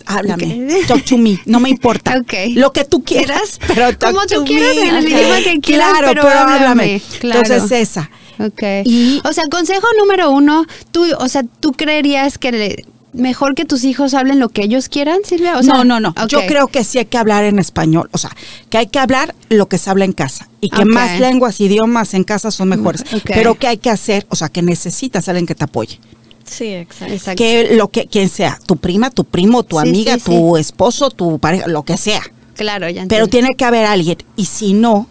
[0.06, 2.16] háblame, talk to me, no me importa.
[2.56, 4.82] Lo que tú quieras, pero talk Como tú to quieras, me.
[4.90, 7.02] en el idioma que quieras, Claro, pero pero, háblame.
[7.20, 7.42] Claro.
[7.42, 8.10] Entonces esa.
[8.40, 8.64] Ok.
[8.86, 13.64] Y- o sea, consejo número uno, tú, o sea, ¿tú creerías que le- mejor que
[13.64, 15.58] tus hijos hablen lo que ellos quieran, Silvia?
[15.58, 16.14] O sea, no, no, no.
[16.28, 18.10] Yo creo que sí hay que hablar en español.
[18.12, 18.30] O sea,
[18.70, 20.50] que hay que hablar lo que se habla en casa.
[20.60, 23.06] Y que más lenguas, idiomas en casa son mejores.
[23.24, 26.02] Pero que hay que hacer, o sea, que necesitas alguien que te apoye.
[26.46, 27.14] Sí, exacto.
[27.14, 27.38] Exacto.
[27.44, 30.26] Que lo que, quien sea, tu prima, tu primo, tu Sí, amiga, sí, sí.
[30.32, 32.22] tu esposo, tu pareja, lo que sea.
[32.56, 33.28] Claro, ya Pero entiendo.
[33.28, 34.18] tiene que haber alguien.
[34.38, 35.08] Y si no,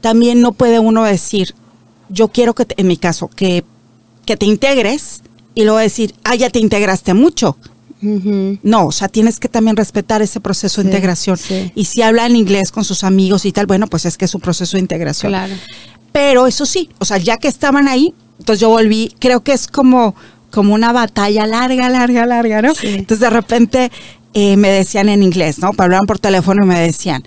[0.00, 1.54] también no puede uno decir,
[2.08, 3.64] yo quiero que, te- en mi caso, que,
[4.26, 5.22] que te integres
[5.54, 7.56] y luego decir, ah, ya te integraste mucho.
[8.02, 11.36] No, o sea, tienes que también respetar ese proceso Sí, de integración.
[11.36, 11.70] sí.
[11.74, 14.40] Y si hablan inglés con sus amigos y tal, bueno, pues es que es un
[14.40, 15.30] proceso de integración.
[15.32, 15.52] Claro.
[16.10, 19.66] Pero eso sí, o sea, ya que estaban ahí, entonces yo volví, creo que es
[19.66, 20.14] como,
[20.50, 22.74] como una batalla larga, larga, larga, ¿no?
[22.74, 22.88] Sí.
[22.88, 23.90] Entonces de repente
[24.34, 25.70] eh, me decían en inglés, ¿no?
[25.76, 27.24] Hablaban por teléfono y me decían,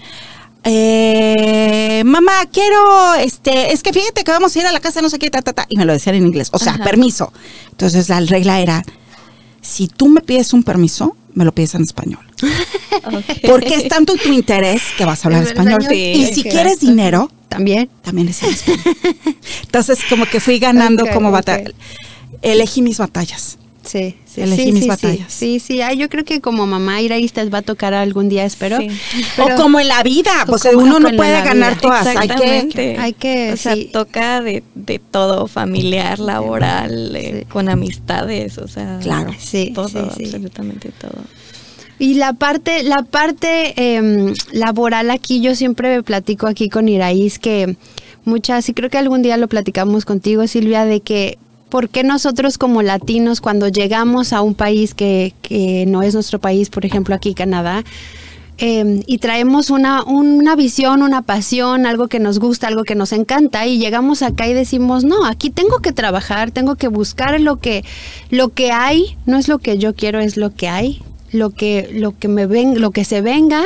[0.66, 5.10] eh, mamá, quiero, este, es que fíjate que vamos a ir a la casa, no
[5.10, 6.84] sé qué, ta, ta, ta, y me lo decían en inglés, o sea, Ajá.
[6.84, 7.34] permiso.
[7.72, 8.84] Entonces la regla era,
[9.62, 12.20] si tú me pides un permiso, me lo pides en español.
[13.48, 15.82] Porque es tanto tu interés que vas a hablar español.
[15.92, 17.90] y si quieres dinero, También.
[18.02, 18.82] también es en español.
[19.64, 21.72] Entonces, como que fui ganando como batalla.
[22.42, 23.58] Elegí mis batallas.
[23.86, 25.34] Sí, sí, Elegí sí, mis sí, batallas.
[25.34, 28.46] Sí, sí, Ay, yo creo que como mamá Iraíz te va a tocar algún día,
[28.46, 28.78] espero.
[28.78, 28.88] Sí.
[29.36, 31.82] Pero- o como en la vida, o pues uno no puede ganar vida.
[31.82, 32.08] todas.
[32.08, 32.98] Hay que, Exactamente.
[32.98, 33.90] hay que- O sea, sí.
[33.92, 39.00] toca de, de todo, familiar, laboral, eh, con amistades, o sea.
[39.02, 39.34] Claro.
[39.38, 40.24] Sí, Todo, sí, sí.
[40.26, 41.22] absolutamente todo.
[42.00, 47.76] Y la parte, la parte em, laboral aquí, yo siempre platico aquí con Iraíz que
[48.26, 51.38] muchas, y creo que algún día lo platicamos contigo, Silvia, de que
[51.74, 56.38] por qué nosotros como latinos, cuando llegamos a un país que, que no es nuestro
[56.38, 57.84] país, por ejemplo aquí Canadá,
[58.60, 63.12] em, y traemos una, una visión, una pasión, algo que nos gusta, algo que nos
[63.12, 67.56] encanta, y llegamos acá y decimos, no, aquí tengo que trabajar, tengo que buscar lo
[67.56, 67.84] que,
[68.30, 71.90] lo que hay, no es lo que yo quiero, es lo que hay, lo que,
[71.92, 73.64] lo que me ven, lo que se venga,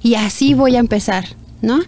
[0.00, 1.24] y así voy a empezar,
[1.60, 1.80] ¿no?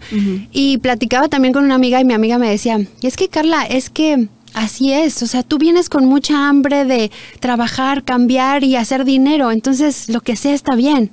[0.51, 3.63] Y platicaba también con una amiga y mi amiga me decía, y es que Carla,
[3.63, 8.77] es que así es, o sea, tú vienes con mucha hambre de trabajar, cambiar y
[8.77, 11.11] hacer dinero, entonces lo que sea está bien,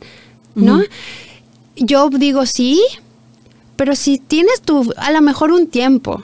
[0.56, 0.82] ¿no?
[1.76, 2.82] Yo digo sí,
[3.76, 6.24] pero si tienes tu, a lo mejor un tiempo,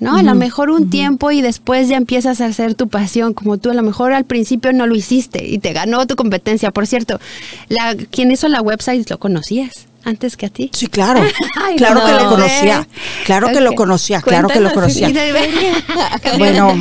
[0.00, 0.16] ¿no?
[0.16, 3.70] A lo mejor un tiempo y después ya empiezas a hacer tu pasión, como tú
[3.70, 6.70] a lo mejor al principio no lo hiciste y te ganó tu competencia.
[6.70, 7.18] Por cierto,
[7.68, 10.70] la, quien hizo la website lo conocías antes que a ti.
[10.72, 11.20] Sí, claro.
[11.62, 12.88] Ay, claro que lo conocía.
[13.24, 15.10] Claro que lo conocía, claro que lo conocía.
[16.38, 16.74] Bueno,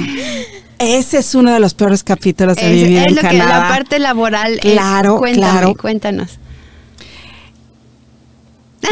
[0.79, 3.27] ese es uno de los peores capítulos de es, mi vida es en lo que
[3.27, 3.59] Canadá.
[3.59, 4.59] la parte laboral.
[4.59, 5.75] Claro, cuéntame, claro.
[5.75, 6.39] Cuéntanos.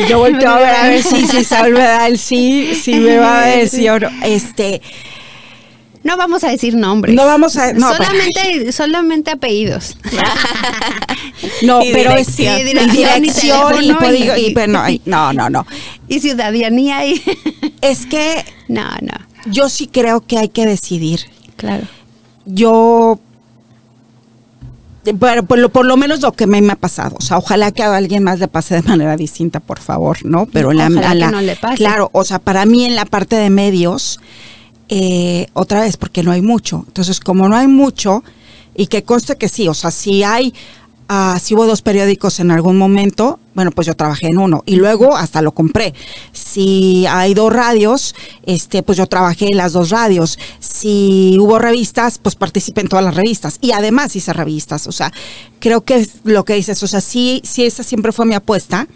[0.09, 3.17] Yo volteo a ver a ver si, si Saúl me da el sí, si me
[3.17, 4.09] va a decir o no.
[4.23, 4.81] Este,
[6.03, 7.15] No vamos a decir nombres.
[7.15, 9.97] No vamos a- no, solamente, solamente apellidos.
[11.63, 12.57] no, Y pero es dirección.
[12.57, 12.63] y Y
[12.97, 15.65] dirección y teléfono y- no, no, no.
[16.07, 17.21] Y ciudadanía y...
[17.81, 19.13] Es que no, no.
[19.45, 21.21] yo sí creo que hay que decidir.
[21.57, 21.85] Claro.
[22.45, 23.19] Yo,
[25.15, 27.15] bueno, por lo, por lo menos lo que me, me ha pasado.
[27.19, 30.45] O sea, ojalá que a alguien más le pase de manera distinta, por favor, ¿no?
[30.45, 31.75] Pero la, Ojalá que no le pase.
[31.77, 34.19] Claro, o sea, para mí en la parte de medios,
[34.89, 36.83] eh, otra vez, porque no hay mucho.
[36.87, 38.23] Entonces, como no hay mucho,
[38.75, 40.53] y que conste que sí, o sea, si hay,
[41.07, 44.77] ah, si hubo dos periódicos en algún momento, bueno, pues yo trabajé en uno y
[44.77, 45.93] luego hasta lo compré.
[46.31, 48.15] Si hay dos radios,
[48.45, 50.39] este, pues yo trabajé en las dos radios.
[50.59, 54.87] Si hubo revistas, pues participé en todas las revistas y además hice revistas.
[54.87, 55.11] O sea,
[55.59, 58.87] creo que es lo que dices, o sea, sí, sí, esa siempre fue mi apuesta.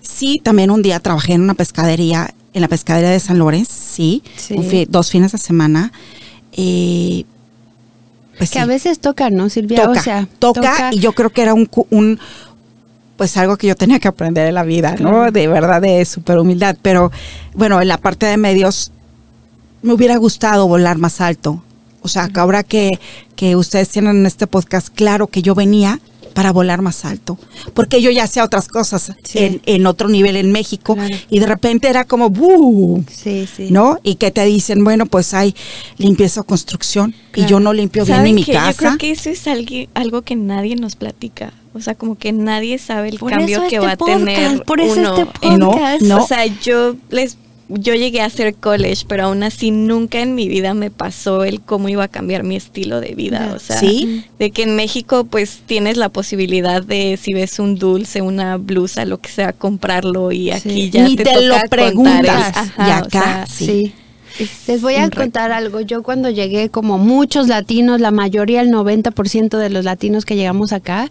[0.00, 4.22] Sí, también un día trabajé en una pescadería, en la pescadería de San Lorenzo, sí,
[4.36, 4.54] Sí.
[4.54, 5.92] un fi- dos fines de semana.
[6.52, 7.24] Eh,
[8.36, 9.82] pues Que sí, a veces toca, ¿no, Silvia?
[9.82, 12.18] toca, o sea, toca, y yo creo que era un, un
[13.16, 15.30] pues algo que yo tenía que aprender en la vida, ¿no?
[15.32, 16.76] De verdad, de súper humildad.
[16.82, 17.10] Pero
[17.54, 18.92] bueno, en la parte de medios
[19.82, 21.62] me hubiera gustado volar más alto.
[22.00, 22.90] O sea, que ahora que,
[23.34, 25.98] que ustedes tienen en este podcast, claro que yo venía
[26.38, 27.36] para volar más alto.
[27.74, 29.38] Porque yo ya hacía otras cosas Sí.
[29.40, 31.16] en, en otro nivel en México Claro.
[31.28, 33.02] y de repente era como, ¡buh!
[33.12, 33.70] Sí, sí.
[33.72, 33.98] ¿No?
[34.04, 35.52] Y que te dicen, bueno, pues hay
[35.96, 38.52] limpieza o construcción y yo no limpio bien ¿Saben ni mi qué?
[38.52, 38.78] Yo casa.
[38.78, 41.52] creo que eso es algo, algo que nadie nos platica.
[41.74, 44.62] O sea, como que nadie sabe el Por cambio que este va a podcast, tener
[44.62, 46.02] por eso uno este en- podcast.
[46.02, 46.22] No.
[46.22, 47.36] O sea, yo les
[47.68, 51.60] yo llegué a hacer college, pero aún así nunca en mi vida me pasó el
[51.60, 53.52] cómo iba a cambiar mi estilo de vida.
[53.54, 54.24] O sea, Sí.
[54.38, 59.04] de que en México pues tienes la posibilidad de si ves un dulce, una blusa,
[59.04, 60.90] lo que sea, comprarlo y aquí Sí.
[60.90, 62.22] ya Ni te, te toca lo preguntas.
[62.24, 63.66] el- ajá, Y o acá, sea, sí.
[63.66, 63.92] Sí.
[64.38, 65.80] es Les voy a contar algo.
[65.80, 70.72] Yo cuando llegué, como muchos latinos, la mayoría, el 90% de los latinos que llegamos
[70.72, 71.08] acá,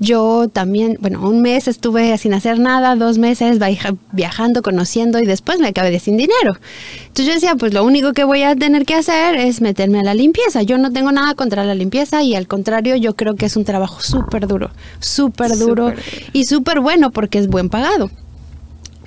[0.00, 5.26] yo también, bueno, un mes estuve sin hacer nada, dos meses viaja- viajando, conociendo y
[5.26, 6.56] después me acabé de sin dinero.
[7.02, 10.02] Entonces yo decía, pues lo único que voy a tener que hacer es meterme a
[10.02, 10.62] la limpieza.
[10.62, 13.64] Yo no tengo nada contra la limpieza y al contrario, yo creo que es un
[13.64, 15.92] trabajo súper duro, súper duro
[16.32, 18.10] y súper bueno porque es buen pagado.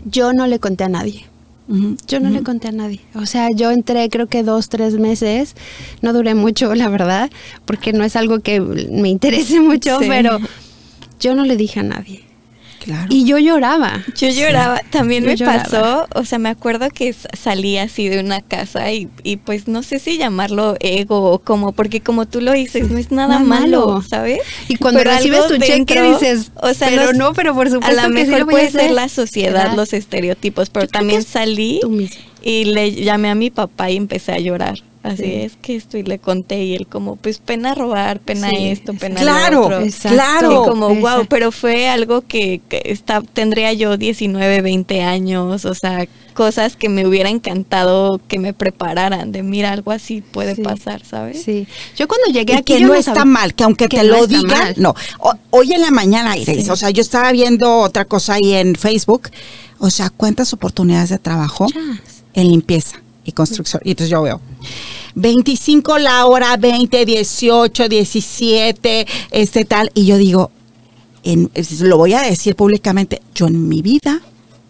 [0.06, 1.26] Yo no le conté a nadie.
[1.68, 1.98] Ujú.
[2.08, 3.02] Yo no le conté a nadie.
[3.16, 5.56] O sea, yo entré creo que dos, tres meses.
[6.04, 7.32] No duré mucho, la verdad,
[7.66, 10.06] porque no es algo que me interese mucho, Sí.
[10.08, 10.38] pero
[11.20, 12.24] yo no le dije a nadie.
[12.84, 13.08] Claro.
[13.10, 14.04] Y yo lloraba.
[14.16, 15.64] Yo lloraba, también Yo me lloraba.
[15.64, 19.82] pasó, o sea, me acuerdo que salí así de una casa y, y pues no
[19.82, 23.46] sé si llamarlo ego o como, porque como tú lo dices, no es nada No
[23.46, 24.02] malo, malo.
[24.08, 24.40] ¿sabes?
[24.68, 27.72] Y cuando Pero recibes tu cheque dices, o sea, pero los- no, pero por a
[27.72, 30.92] supuesto lo que sí mejor lo a puede ser la sociedad, los estereotipos, pero Yo
[30.92, 31.80] también salí
[32.44, 34.84] y le llamé a mi papá y empecé a llorar.
[35.06, 35.34] Así Sí.
[35.36, 38.94] es que esto y le conté y él como, pues pena robar, pena Sí, esto,
[38.96, 39.82] pena Claro, lo otro.
[39.82, 40.16] Exacto.
[40.18, 40.52] claro.
[40.64, 41.26] Y como, wow, Exacto.
[41.30, 46.90] pero fue algo que, que está, tendría yo 19, 20 años, o sea, cosas que
[46.90, 50.64] me hubiera encantado que me prepararan de, mira, algo así puede Sí.
[50.64, 51.44] pasar, ¿sabes?
[51.44, 51.68] Sí.
[51.96, 54.04] Yo cuando llegué Y aquí que yo no está sabía- mal, que aunque que te
[54.08, 54.96] no lo digan, no.
[55.20, 56.70] O- hoy en la mañana, Iris, Sí.
[56.72, 59.30] o sea, yo estaba viendo otra cosa ahí en Facebook,
[59.78, 61.68] o sea, cuántas oportunidades de trabajo
[62.34, 63.82] en limpieza y construcción.
[63.84, 64.40] Y entonces yo veo
[65.16, 70.52] 25 la hora, 20, 18, 17, este tal, y yo digo,
[71.24, 71.50] en-
[71.82, 74.22] lo voy a decir públicamente, yo en mi vida,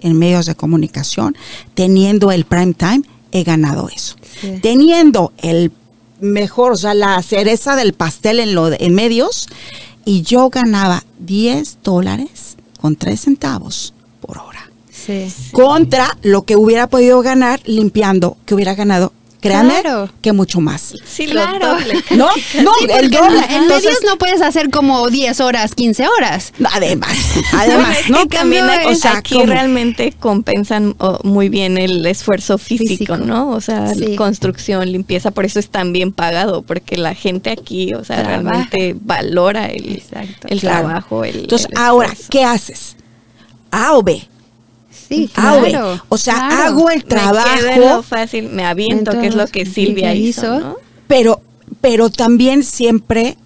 [0.01, 1.35] en medios de comunicación,
[1.73, 4.15] teniendo el prime time, he ganado eso.
[4.39, 4.59] Sí.
[4.61, 5.71] Teniendo el
[6.21, 9.47] mejor, o sea, la cereza del pastel en, lo de- en medios,
[10.05, 14.64] y yo ganaba 10 dólares con 3 centavos por hora.
[15.05, 15.27] Sí.
[15.51, 20.09] Contra lo que hubiera podido ganar limpiando, que hubiera ganado, créanme, Claro.
[20.21, 20.95] que mucho más.
[21.05, 21.77] Sí, Claro.
[22.11, 22.25] ¿No?
[22.63, 23.37] No, Sí, el doble.
[23.37, 26.51] en, en Entonces, medios no puedes hacer como 10 horas, 15 horas.
[26.73, 27.15] Además,
[27.53, 28.21] además, ¿no?
[28.27, 33.17] que también aquí, o sea, aquí realmente compensan oh, muy bien el esfuerzo físico, Físico.
[33.17, 33.49] ¿no?
[33.51, 34.15] O sea, Sí.
[34.15, 38.41] construcción, limpieza, por eso es tan bien pagado, porque la gente aquí, o sea, Trabaja.
[38.41, 40.47] realmente valora el, Exacto.
[40.49, 40.85] el Claro.
[40.87, 41.23] trabajo.
[41.23, 42.11] El, Entonces, el ahora.
[42.31, 42.95] ¿qué haces?
[43.69, 44.27] A o B.
[45.07, 45.69] Sí, A o B.
[45.69, 46.01] claro.
[46.09, 46.63] O sea, claro.
[46.63, 50.13] hago el Me quedo en lo trabajo, fácil, me aviento, que es lo que Silvia
[50.13, 50.59] hizo, hizo.
[50.59, 50.77] ¿no?
[51.07, 51.41] pero,
[51.81, 53.37] pero también siempre,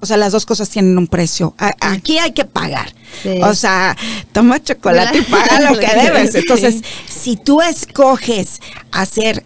[0.00, 1.54] o sea, las dos cosas tienen un precio.
[1.80, 2.92] Aquí hay que pagar.
[3.22, 3.40] Sí.
[3.42, 3.96] O sea,
[4.32, 6.34] toma chocolate y paga lo que debes.
[6.34, 8.60] Entonces, si tú escoges
[8.92, 9.42] hacer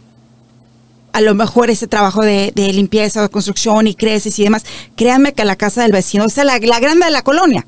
[1.12, 4.64] a lo mejor ese trabajo de, de limpieza o de construcción y creces y demás,
[4.96, 7.66] créanme que la casa del vecino, esa es la, la grande de la colonia,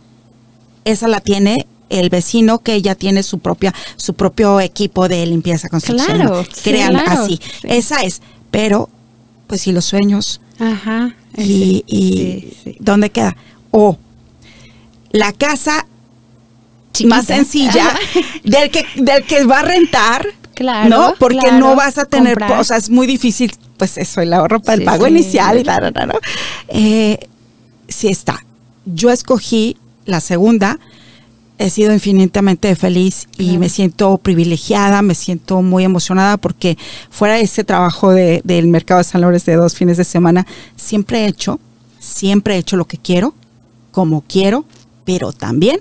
[0.85, 1.67] esa la tiene
[2.01, 6.17] el vecino que ya tiene su propia su propio equipo de limpieza construcción.
[6.17, 6.99] Claro, sí, claro.
[7.07, 7.41] así.
[7.63, 8.21] Esa es.
[8.51, 8.89] Pero,
[9.47, 11.15] pues si los sueños Ajá.
[11.37, 12.77] y, y sí, sí.
[12.81, 13.37] ¿dónde queda?
[13.71, 13.99] O
[15.11, 15.87] la casa
[16.93, 17.17] Chiquita.
[17.17, 17.95] más sencilla
[18.45, 21.15] del que del que va a rentar, Claro, ¿no?
[21.19, 22.61] Porque claro, no vas a tener, comprar.
[22.61, 25.93] o sea, es muy difícil, pues eso, el ahorro para el pago inicial y tal,
[26.07, 26.15] ¿no?
[26.69, 27.19] Eh,
[27.89, 28.45] sí está.
[28.85, 30.79] Yo escogí la segunda,
[31.65, 33.61] he sido infinitamente feliz y Claro.
[33.61, 36.77] me siento privilegiada, me siento muy emocionada porque
[37.11, 40.47] fuera de ese trabajo de- del mercado de San Lorenzo de dos fines de semana,
[40.77, 41.61] siempre he hecho,
[41.99, 43.35] siempre he hecho lo que quiero,
[43.93, 44.65] como quiero,
[45.05, 45.81] pero también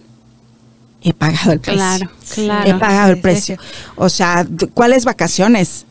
[1.02, 1.78] he pagado el precio.
[1.82, 2.70] Claro, claro.
[2.70, 3.58] He pagado el precio.
[3.96, 5.86] O sea, ¿cuáles vacaciones?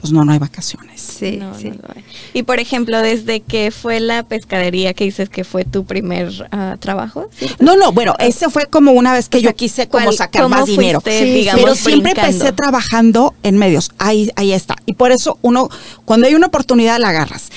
[0.00, 1.00] Pues no, no hay vacaciones.
[1.00, 1.68] Sí, No, sí.
[1.68, 2.02] no lo hay.
[2.32, 6.76] Y por ejemplo, desde que fue la pescadería que dices que fue tu primer ah,
[6.80, 7.62] trabajo, ¿cierto?
[7.62, 10.16] No, no, bueno, ese fue como una vez que O sea, yo quise como ¿cuál-
[10.16, 11.00] sacar cómo más dinero.
[11.02, 12.32] fuiste, Sí, digamos, pero siempre brincando?
[12.36, 13.90] empecé trabajando en medios.
[13.98, 14.76] Ahí, ahí está.
[14.86, 15.68] Y por eso uno,
[16.06, 17.50] cuando hay una oportunidad, la agarras.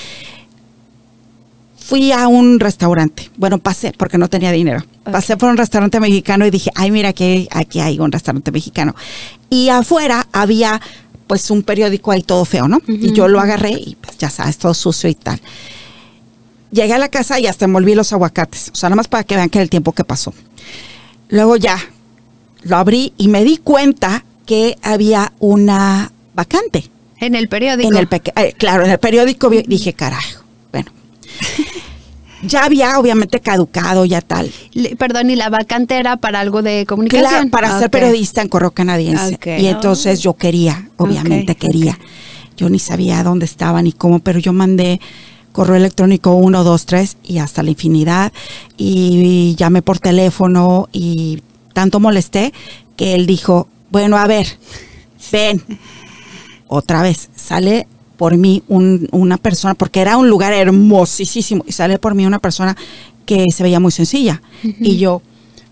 [1.78, 3.30] Fui a un restaurante.
[3.36, 4.82] Bueno, pasé porque no tenía dinero.
[5.04, 8.94] Pasé por un restaurante mexicano y dije, ay, mira, aquí, aquí hay un restaurante mexicano.
[9.50, 10.80] Y afuera había
[11.26, 12.80] pues un periódico ahí todo feo, ¿no?
[12.86, 15.40] Y yo lo agarré y pues ya sabes, todo sucio y tal.
[16.70, 18.70] llegué a la casa y hasta envolví los aguacates.
[18.72, 20.34] O sea, nada más para que vean que el tiempo que pasó.
[21.28, 21.78] Luego ya
[22.62, 26.90] lo abrí y me di cuenta que había una vacante.
[27.20, 27.90] En el periódico.
[27.90, 30.43] En el eh, claro, en el periódico dije, carajo.
[32.46, 34.50] Ya había obviamente caducado, ya tal.
[34.72, 37.30] Le- Perdón, y la vacante era para algo de comunicación.
[37.30, 39.38] Claro, para ser periodista en Correo Canadiense.
[39.60, 41.98] Y entonces yo quería, obviamente quería.
[42.56, 45.00] Yo ni sabía dónde estaba ni cómo, pero yo mandé
[45.52, 48.32] correo electrónico 1, 2, 3 y hasta la infinidad.
[48.76, 51.42] Y llamé por teléfono y
[51.72, 52.52] tanto molesté
[52.96, 54.46] que él dijo, bueno, a ver,
[55.32, 55.62] ven.
[56.68, 57.86] Otra vez, sale
[58.16, 62.38] por mí un- una persona, porque era un lugar hermosísimo, y sale por mí una
[62.38, 62.76] persona
[63.26, 64.40] que se veía muy sencilla.
[64.62, 65.22] Y yo,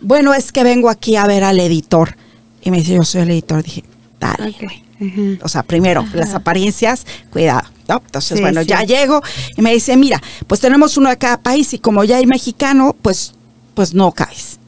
[0.01, 2.17] bueno, es que vengo aquí a ver al editor.
[2.63, 3.63] Y me dice, yo soy el editor.
[3.63, 3.85] Dije,
[4.21, 4.51] dale.
[4.51, 4.73] Ok.
[5.01, 5.39] Ujú.
[5.43, 8.01] O sea, primero, las apariencias, cuidado, ¿no?
[8.07, 8.69] Entonces, Sí, bueno, sí.
[8.69, 9.21] ya llego
[9.57, 12.95] y me dice, mira, pues tenemos uno de cada país y como ya hay mexicano,
[13.03, 13.33] pues,
[13.75, 14.59] pues no caes.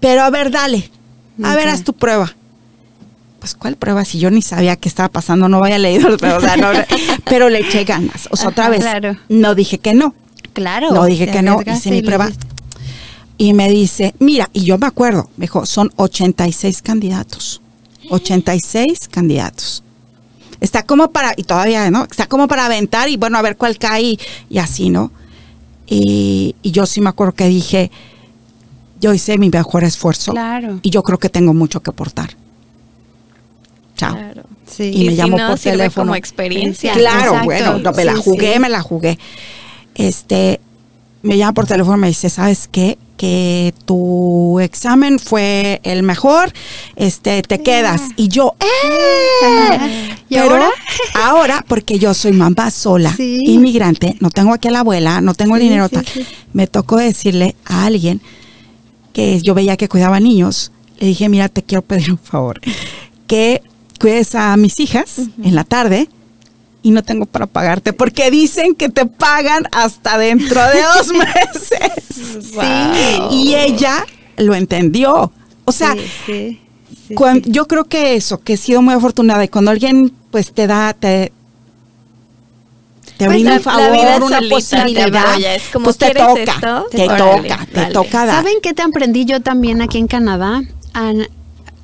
[0.00, 0.88] Pero a ver, dale,
[1.42, 2.34] a ver, haz tu prueba.
[3.44, 4.06] Pues, ¿cuál prueba?
[4.06, 6.68] Si yo ni sabía qué estaba pasando, no había leído, pero, o sea, no,
[7.26, 8.26] pero le eché ganas.
[8.30, 9.18] O sea, otra vez, claro.
[9.28, 10.14] no dije que no.
[10.54, 10.92] Claro.
[10.92, 12.30] No dije que no, hice mi prueba.
[13.36, 17.60] Y me dice, mira, y yo me acuerdo, me dijo, son 86 candidatos.
[18.08, 19.82] 86 candidatos.
[20.62, 22.04] Está como para, y todavía, ¿no?
[22.04, 24.18] Está como para aventar y bueno, a ver cuál cae y,
[24.48, 25.12] y así, ¿no?
[25.86, 27.90] Y, y yo sí me acuerdo que dije,
[29.02, 30.32] yo hice mi mejor esfuerzo.
[30.32, 30.78] Claro.
[30.80, 32.42] Y yo creo que tengo mucho que aportar.
[33.96, 34.14] Chao.
[34.16, 34.42] Claro.
[34.66, 34.90] Sí.
[34.94, 36.06] Y me si llamó no, por sirve teléfono.
[36.06, 36.92] como experiencia.
[36.94, 37.44] Claro, Exacto.
[37.44, 38.58] bueno, no, me la jugué, sí.
[38.60, 39.18] me la jugué.
[39.94, 40.60] Este,
[41.22, 42.98] me llama por teléfono y me dice, ¿sabes qué?
[43.16, 46.52] Que tu examen fue el mejor,
[46.96, 48.02] este, te quedas.
[48.16, 50.14] Y yo, ¡eh!
[50.28, 50.70] ¿Y Pero ahora?
[51.14, 53.40] ahora, porque yo soy mamá sola, Sí.
[53.44, 56.26] inmigrante, no tengo aquí a la abuela, no tengo el Sí, dinero, sí, tal, sí.
[56.52, 58.20] me tocó decirle a alguien
[59.12, 62.60] que yo veía que cuidaba niños, le dije, mira, te quiero pedir un favor,
[63.28, 63.62] que
[64.00, 66.08] cuides a mis hijas en la tarde
[66.82, 72.54] y no tengo para pagarte, porque dicen que te pagan hasta dentro de dos meses.
[72.54, 73.30] Wow.
[73.32, 74.04] Y ella
[74.36, 75.32] lo entendió.
[75.64, 76.60] O sea, Sí, sí,
[77.08, 77.50] sí, cuan- sí.
[77.50, 80.92] yo creo que eso, que he sido muy afortunada y cuando alguien pues te da,
[80.92, 81.32] te,
[83.16, 85.96] te Pues brinda un favor, la vida una solita te posibilidad, apoya, es como, pues
[85.98, 86.86] te ¿quieres toca, esto?
[86.90, 88.36] te Órale, toca, te toca dar.
[88.42, 90.62] ¿Saben qué te aprendí yo también aquí en Canadá?
[90.92, 91.28] An-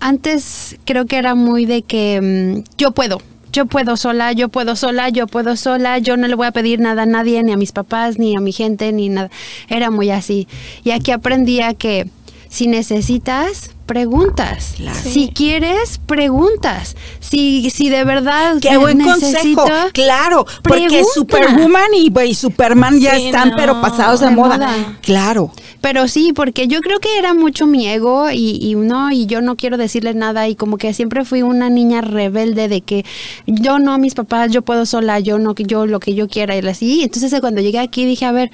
[0.00, 2.20] antes creo que era muy de que
[2.64, 3.20] mm, yo puedo.
[3.52, 6.78] Yo puedo sola, yo puedo sola, yo puedo sola, yo no le voy a pedir
[6.78, 9.28] nada a nadie, ni a mis papás, ni a mi gente, ni nada.
[9.68, 10.46] Era muy así.
[10.84, 12.08] Y aquí aprendí a que
[12.48, 14.74] si necesitas, preguntas.
[14.76, 14.98] Claro.
[15.02, 16.96] Si quieres, preguntas.
[17.18, 21.02] Si, si de verdad Qué buen necesito, consejo, claro, porque.
[21.12, 24.58] Superwoman y, y Superman ya Sí, están no, pero pasados de, de moda.
[24.58, 24.98] moda.
[25.02, 29.26] Claro, Pero sí, porque yo creo que era mucho mi ego y, y no, y
[29.26, 33.04] yo no quiero decirle nada y como que siempre fui una niña rebelde de que
[33.46, 36.66] yo no, mis papás, yo puedo sola, yo no, yo lo que yo quiera y
[36.66, 37.02] así.
[37.02, 38.50] Entonces cuando llegué aquí dije, a ver,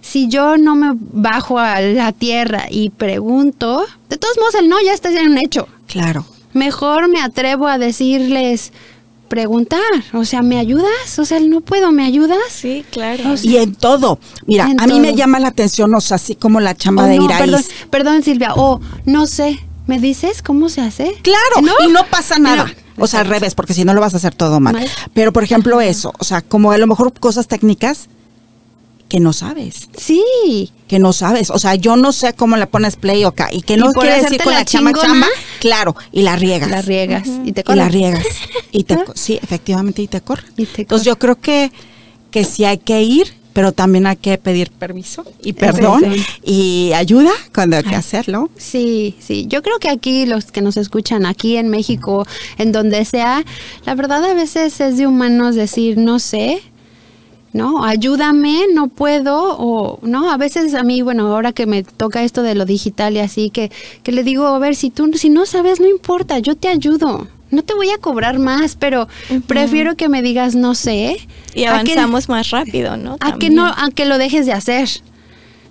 [0.00, 4.76] si yo no me bajo a la tierra y pregunto, de todos modos el no
[4.80, 5.68] ya está en un hecho.
[5.86, 6.24] claro.
[6.52, 8.72] Mejor me atrevo a decirles,
[9.30, 9.80] preguntar,
[10.12, 11.18] o sea, ¿me ayudas?
[11.18, 12.36] O sea, no puedo, ¿me ayudas?
[12.50, 13.30] Sí, claro.
[13.32, 14.18] O sea, Y en todo.
[14.46, 17.06] Mira, En a mí me llama la atención, o sea, así como la chamba Oh,
[17.06, 17.40] de no, Iraís.
[17.40, 18.54] perdón, perdón, Silvia.
[18.56, 21.16] O no sé, ¿me dices cómo se hace?
[21.22, 21.72] Claro, ¿No?
[21.88, 22.64] y no pasa nada.
[22.96, 23.04] No.
[23.04, 24.74] o sea, al revés, porque si no lo vas a hacer todo mal.
[24.74, 24.88] Mal.
[25.14, 28.08] Pero, por ejemplo, eso, o sea, como a lo mejor cosas técnicas
[29.08, 30.70] que no sabes, Sí.
[30.86, 31.50] que no sabes.
[31.50, 34.22] O sea, yo no sé cómo le pones play o acá, y que no quiere
[34.22, 35.26] decir con la la chamba chamba,
[35.60, 36.70] claro, y la riegas.
[36.70, 37.92] La riegas y te y la corren.
[37.92, 38.26] riegas.
[38.72, 40.42] Y te, sí, efectivamente, y te corre.
[40.56, 41.70] Y te Entonces yo creo que,
[42.32, 46.24] que sí hay que ir, pero también hay que pedir permiso y perdón sí.
[46.44, 48.50] y ayuda cuando hay que hacerlo.
[48.56, 49.46] Sí, sí.
[49.48, 52.26] Yo creo que aquí los que nos escuchan, aquí en México,
[52.58, 53.44] en donde sea,
[53.84, 56.62] la verdad a veces es de humanos decir, no sé,
[57.52, 57.84] ¿no?
[57.84, 60.30] Ayúdame, no puedo, o, ¿no?
[60.30, 63.50] A veces a mí, bueno, ahora que me toca esto de lo digital y así,
[63.50, 63.70] que,
[64.02, 67.26] que le digo, a ver, si tú, si no sabes, no importa, yo te ayudo.
[67.50, 69.08] No te voy a cobrar más, pero
[69.48, 71.16] prefiero que me digas no sé.
[71.52, 73.16] y a que- avanzamos más rápido, ¿no?
[73.18, 74.88] a que no a que lo dejes de hacer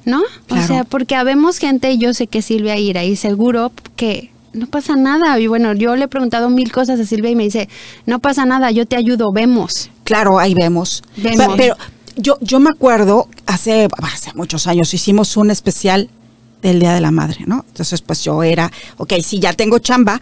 [0.06, 0.22] ¿no?
[0.48, 0.64] Claro.
[0.64, 4.66] O sea, porque habemos gente, y yo sé que Silvia irá y seguro que no
[4.68, 5.40] pasa nada.
[5.40, 7.70] Y bueno, yo le he preguntado mil cosas a Silvia y me dice,
[8.06, 9.90] no pasa nada, yo te ayudo, vemos.
[10.10, 11.04] Claro, ahí vemos.
[11.18, 11.48] Vemos.
[11.50, 11.78] Pe- Pero
[12.16, 16.10] yo, yo me acuerdo, hace, hace muchos años hicimos un especial
[16.64, 17.64] del Día de la Madre, ¿no?
[17.68, 20.20] Entonces, pues yo era, ok, sí, ya tengo chamba,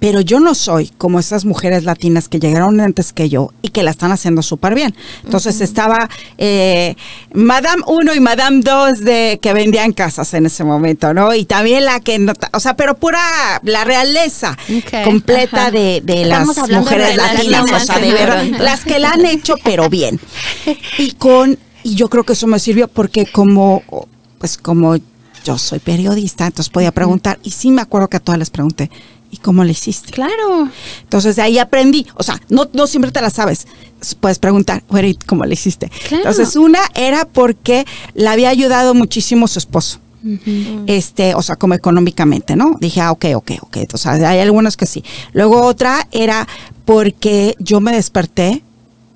[0.00, 3.82] pero yo no soy como esas mujeres latinas que llegaron antes que yo y que
[3.82, 4.94] la están haciendo súper bien.
[5.24, 6.94] Entonces estaba eh,
[7.32, 11.34] Madame 1 y Madame 2 de que vendían casas en ese momento, ¿no?
[11.34, 13.20] Y también la que, no, o sea, pero pura,
[13.62, 14.56] la realeza
[15.04, 19.26] completa de, de las mujeres de latinas, o sea, de verdad, las que la han
[19.26, 20.20] hecho, pero bien.
[20.98, 23.82] Y con, y yo creo que eso me sirvió porque como,
[24.38, 24.96] pues como
[25.44, 28.90] yo soy periodista, entonces podía preguntar, y sí me acuerdo que a todas les pregunté,
[29.30, 30.12] ¿y cómo le hiciste?
[30.12, 30.68] Claro.
[31.02, 33.66] Entonces de ahí aprendí, o sea, no, no siempre te la sabes,
[34.20, 35.90] puedes preguntar, bueno, ¿y cómo le hiciste?
[36.08, 36.28] Claro.
[36.28, 40.00] Entonces una era porque la había ayudado muchísimo su esposo.
[40.86, 42.76] Este, o sea, como económicamente, ¿no?
[42.80, 43.76] Dije, ah, ok, ok, ok.
[43.92, 45.04] O sea, hay algunos que sí.
[45.32, 46.46] Luego otra era
[46.84, 48.62] porque yo me desperté,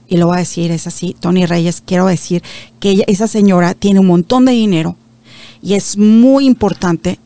[0.08, 2.42] y lo voy a decir, es así, Tony Reyes, quiero decir
[2.80, 4.96] que ella, esa señora tiene un montón de dinero
[5.62, 7.18] y es muy importante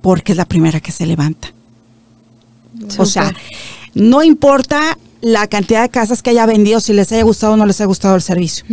[0.00, 1.52] porque es la primera que se levanta.
[2.98, 3.34] O sea,
[3.94, 7.66] no importa la cantidad de casas que haya vendido, si les haya gustado o no
[7.66, 8.64] les haya gustado el servicio.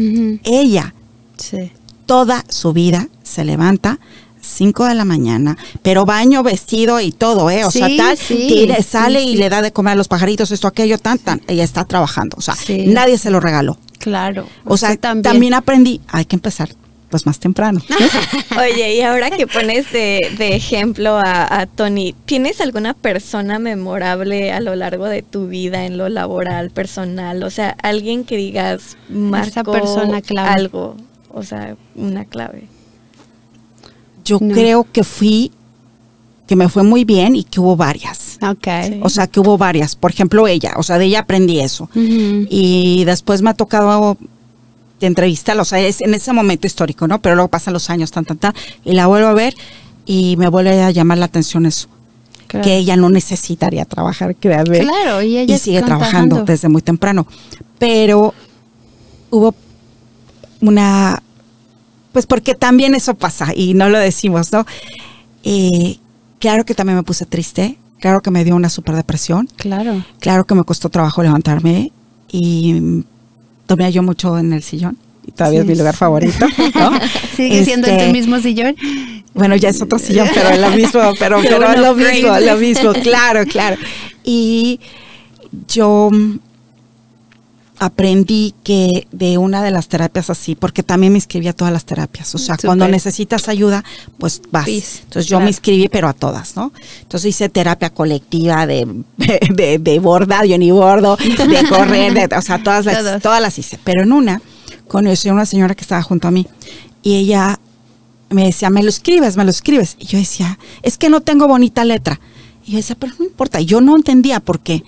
[0.44, 0.94] Ella
[1.38, 1.72] Sí.
[2.06, 4.00] toda su vida se levanta
[4.42, 7.66] 5 de la mañana, pero baño, vestido y todo, ¿eh?
[7.66, 10.52] O sea, tal, sí, tire- sale sí, y le da de comer a los pajaritos,
[10.52, 11.42] esto, aquello, tan, tan.
[11.48, 12.56] Ella está trabajando, o sea,
[12.88, 13.78] nadie se lo regaló.
[14.00, 14.48] Claro.
[14.66, 15.54] O sea, también.
[15.54, 16.70] aprendí, hay que empezar
[17.10, 17.82] pues más temprano.
[18.60, 24.52] Oye, y ahora que pones de, de ejemplo a, a Tony, ¿tienes alguna persona memorable
[24.52, 27.44] a lo largo de tu vida en lo laboral, personal?
[27.44, 30.50] O sea, alguien que digas marcó persona clave.
[30.50, 30.96] algo,
[31.34, 32.64] o sea, una clave.
[34.24, 34.54] Yo No.
[34.54, 35.52] creo que fui,
[36.48, 38.38] que me fue muy bien y que hubo varias.
[38.42, 38.68] Ok.
[38.86, 39.00] Sí.
[39.02, 39.96] O sea, que hubo varias.
[39.96, 41.90] Por ejemplo, ella, o sea, de ella aprendí eso.
[41.96, 44.18] Y después me ha tocado
[45.00, 47.22] de entrevistarla, o sea, es en ese momento histórico, ¿no?
[47.22, 49.56] Pero luego pasan los años, tan, tan, tan, y la vuelvo a ver
[50.06, 51.88] y me vuelve a llamar la atención eso,
[52.48, 52.64] Claro.
[52.66, 54.80] que ella no necesitaría trabajar, créanme.
[54.80, 56.52] Claro, y ella sigue está trabajando trabajando.
[56.52, 57.28] desde muy temprano.
[57.78, 58.34] Pero
[59.30, 59.54] hubo
[60.62, 61.22] una,
[62.12, 64.66] pues porque también eso pasa y no lo decimos, ¿no?
[65.44, 65.98] Eh,
[66.40, 70.04] claro que también me puse triste, claro que me dio una super depresión, Claro.
[70.20, 71.92] Claro que me costó trabajo levantarme
[72.32, 73.04] y
[73.70, 76.46] dormía yo mucho en el sillón y todavía es mi lugar favorito.
[76.76, 76.92] ¿no?
[77.38, 78.76] Sigue siendo en Este, tu mismo sillón.
[79.34, 82.40] Bueno, ya es otro sillón, pero es lo mismo, pero, Pero pero es lo mismo,
[82.40, 83.78] lo mismo, claro, claro.
[84.24, 84.80] Y
[85.68, 86.10] yo
[87.80, 91.86] aprendí que de una de las terapias así, porque también me inscribí a todas las
[91.86, 92.34] terapias.
[92.36, 93.84] O sea, cuando necesitas ayuda,
[94.18, 94.68] pues vas.
[94.68, 95.46] Entonces yo claro.
[95.46, 96.72] me inscribí, pero a todas, ¿no?
[97.02, 98.86] Entonces hice terapia colectiva de,
[99.18, 103.22] de, de borda, yo ni bordo, de correr, de- o sea, todas las, Todas.
[103.22, 103.80] todas las hice.
[103.84, 104.42] Pero en una,
[104.88, 106.46] conocí a una señora que estaba junto a mí
[107.02, 107.60] y ella
[108.30, 109.96] me decía, me lo escribes, me lo escribes.
[110.00, 112.20] Y yo decía, es que no tengo bonita letra.
[112.66, 113.62] Y yo decía, pero no importa.
[113.62, 114.84] Yo no entendía por qué.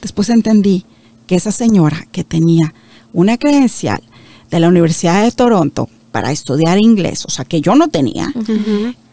[0.00, 0.86] Después entendí
[1.26, 2.72] que esa señora que tenía
[3.12, 4.02] una credencial
[4.50, 8.32] de la Universidad de Toronto para estudiar inglés, o sea, que yo no tenía,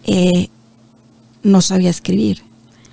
[0.05, 0.49] eh,
[1.43, 2.43] no sabía escribir.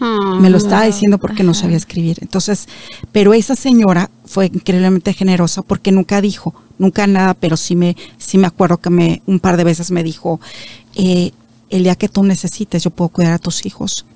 [0.01, 2.19] Ah, Me lo estaba diciendo porque no sabía escribir.
[2.23, 2.67] Entonces,
[3.13, 8.39] pero esa señora fue increíblemente generosa porque nunca dijo, nunca nada, pero sí me, sí
[8.39, 10.41] me acuerdo que me, un par de veces me dijo,
[10.95, 11.33] eh,
[11.69, 14.07] el día que tú necesites, yo puedo cuidar a tus hijos,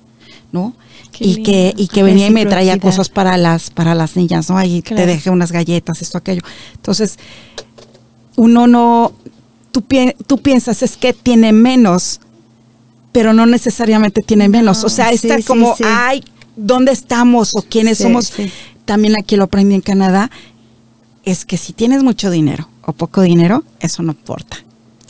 [0.51, 0.73] ¿no?
[1.17, 4.49] Qué y que, y que venía y me traía cosas para las, para las niñas,
[4.49, 4.57] ¿no?
[4.57, 5.03] Ahí Claro.
[5.03, 6.41] te dejé unas galletas, esto, aquello.
[6.75, 7.17] Entonces,
[8.35, 9.13] uno no,
[9.71, 12.19] tú, pi- tú piensas es que tiene menos,
[13.11, 14.83] pero no necesariamente tiene menos.
[14.83, 15.83] O sea, sí, está como, sí.
[15.85, 16.23] ay,
[16.55, 18.33] ¿dónde estamos o quiénes somos?
[18.83, 20.29] También aquí lo aprendí en Canadá,
[21.23, 24.57] es que si tienes mucho dinero o poco dinero, eso no importa.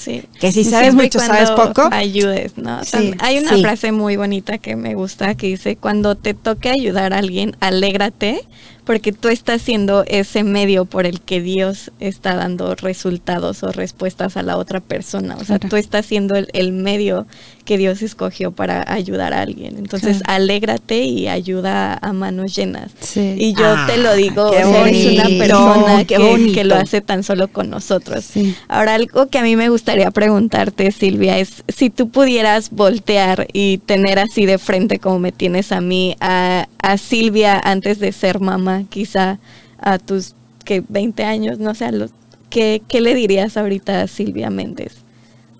[0.05, 0.23] Sí.
[0.39, 1.89] Que si sabes Siempre mucho, sabes poco.
[1.91, 2.83] Ayudes, ¿no?
[2.83, 3.15] Sí.
[3.19, 3.61] Hay una Sí.
[3.61, 8.39] frase muy bonita que me gusta que dice, cuando te toque ayudar a alguien, alégrate
[8.85, 14.37] porque tú estás siendo ese medio por el que Dios está dando resultados o respuestas
[14.37, 15.35] a la otra persona.
[15.35, 15.69] O sea, Claro.
[15.69, 17.25] tú estás siendo el, el medio
[17.65, 19.77] que Dios escogió para ayudar a alguien.
[19.77, 20.33] Entonces, Claro.
[20.35, 22.91] alégrate y ayuda a manos llenas.
[22.99, 23.35] Sí.
[23.39, 27.01] Y yo Ah, te lo digo, o sea, eres una persona que, que lo hace
[27.01, 28.23] tan solo con nosotros.
[28.23, 28.55] Sí.
[28.67, 33.79] Ahora, algo que a mí me gustaría preguntarte, Silvia, es si tú pudieras voltear y
[33.79, 38.39] tener así de frente como me tienes a mí, a, a Silvia antes de ser
[38.39, 39.39] mamá, quizá
[39.79, 42.11] a tus que 20 años, no sé, a los,
[42.49, 44.93] ¿qué, ¿qué le dirías ahorita a Silvia Méndez?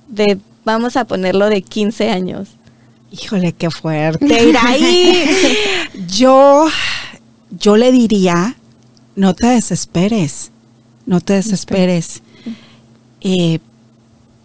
[0.08, 2.50] De, vamos a ponerlo de 15 años.
[3.12, 4.50] Híjole, qué fuerte.
[4.50, 5.26] Ir ahí.
[6.08, 6.68] Yo,
[7.50, 8.58] yo le diría,
[9.16, 10.52] no te desesperes,
[11.06, 12.22] no te desesperes.
[13.22, 13.60] Eh,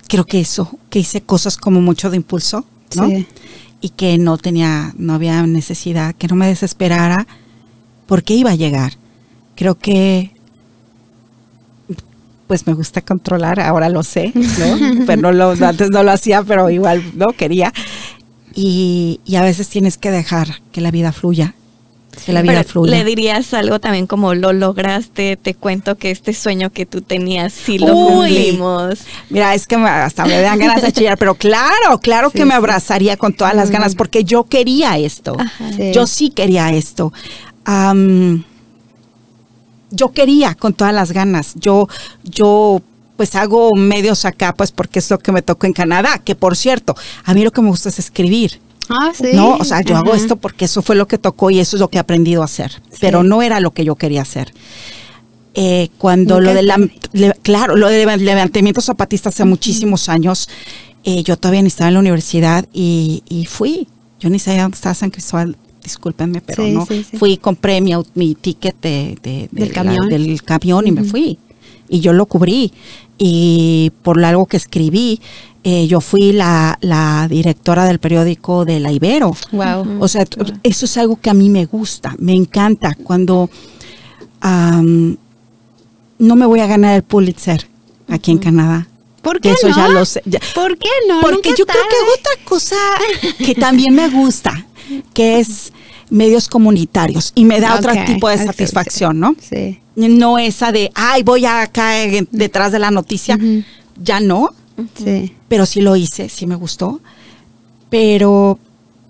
[0.06, 2.64] creo que eso, que hice cosas como mucho de impulso,
[2.94, 3.08] ¿no?
[3.08, 3.26] Sí.
[3.80, 7.26] Y que no tenía, no había necesidad, que no me desesperara,
[8.10, 8.94] por qué iba a llegar.
[9.54, 10.32] Creo que
[12.46, 15.04] pues me gusta controlar, ahora lo sé, ¿no?
[15.06, 17.72] pero no lo, antes no lo hacía, pero igual no quería.
[18.56, 21.54] Y, y a veces tienes que dejar que la vida fluya
[22.26, 22.90] que la vida Pero fluya.
[22.90, 27.52] Le dirías algo también como lo lograste, te cuento que este sueño que tú tenías
[27.52, 28.08] sí lo Uy.
[28.34, 28.98] cumplimos.
[29.30, 32.44] Mira, es que me- hasta me dan ganas de chillar, pero claro, claro que Sí,
[32.44, 35.36] me abrazaría con todas las ganas porque yo quería esto.
[35.76, 35.92] Sí.
[35.94, 37.12] Yo sí quería esto.
[39.90, 41.54] Yo quería con todas las ganas.
[41.56, 41.88] Yo,
[42.24, 42.80] yo
[43.16, 46.56] pues hago medios acá, pues porque es lo que me tocó en Canadá, que por
[46.56, 46.94] cierto,
[47.24, 48.60] a mí lo que me gusta es escribir.
[48.88, 49.28] Ah, sí.
[49.34, 51.80] No, o sea, yo hago esto porque eso fue lo que tocó y eso es
[51.80, 54.52] lo que he aprendido a hacer, pero no era lo que yo quería hacer.
[55.54, 56.90] Eh, cuando Nunca lo de la, fue.
[57.12, 60.48] le- claro, lo de levantamiento zapatista hace muchísimos años,
[61.04, 63.86] eh, yo todavía ni estaba en la universidad y, y fui.
[64.18, 66.86] Yo ni sabía dónde estaba San Cristóbal, discúlpenme, pero Sí, no.
[66.86, 67.16] sí, sí.
[67.16, 70.08] Fui, compré mi, mi ticket de, de- de Del la- camión.
[70.08, 71.38] del camión y me fui.
[71.88, 72.72] Y yo lo cubrí.
[73.18, 75.20] Y por algo que escribí,
[75.64, 79.34] eh, yo fui la, la directora del periódico de La Ibero.
[79.52, 79.98] Wow.
[80.00, 80.24] O sea,
[80.62, 82.94] eso es algo que a mí me gusta, me encanta.
[83.02, 83.50] Cuando
[84.40, 85.16] am,
[86.18, 87.66] no me voy a ganar el Pulitzer
[88.08, 88.86] aquí en Canadá.
[89.22, 89.76] ¿Por qué Eso no?
[89.76, 90.22] ya lo sé.
[90.24, 90.40] ya.
[90.54, 91.20] ¿Por qué no?
[91.20, 92.76] Porque Nunca yo creo que otra cosa
[93.38, 94.66] que también me gusta,
[95.14, 95.72] que es
[96.10, 99.34] medios comunitarios y me da otro tipo de satisfacción, ¿no?
[99.40, 99.80] Sí.
[99.96, 103.38] No esa de, ay, voy acá en- detrás de la noticia.
[104.02, 104.50] Ya no,
[105.02, 105.34] Sí.
[105.48, 107.00] pero sí lo hice, sí me gustó.
[107.90, 108.58] Pero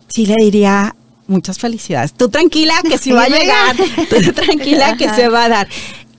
[0.09, 0.95] sí le diría
[1.27, 2.13] muchas felicidades.
[2.13, 3.77] Tú tranquila que sí va a llegar.
[4.09, 5.69] Tú tranquila que se va a dar.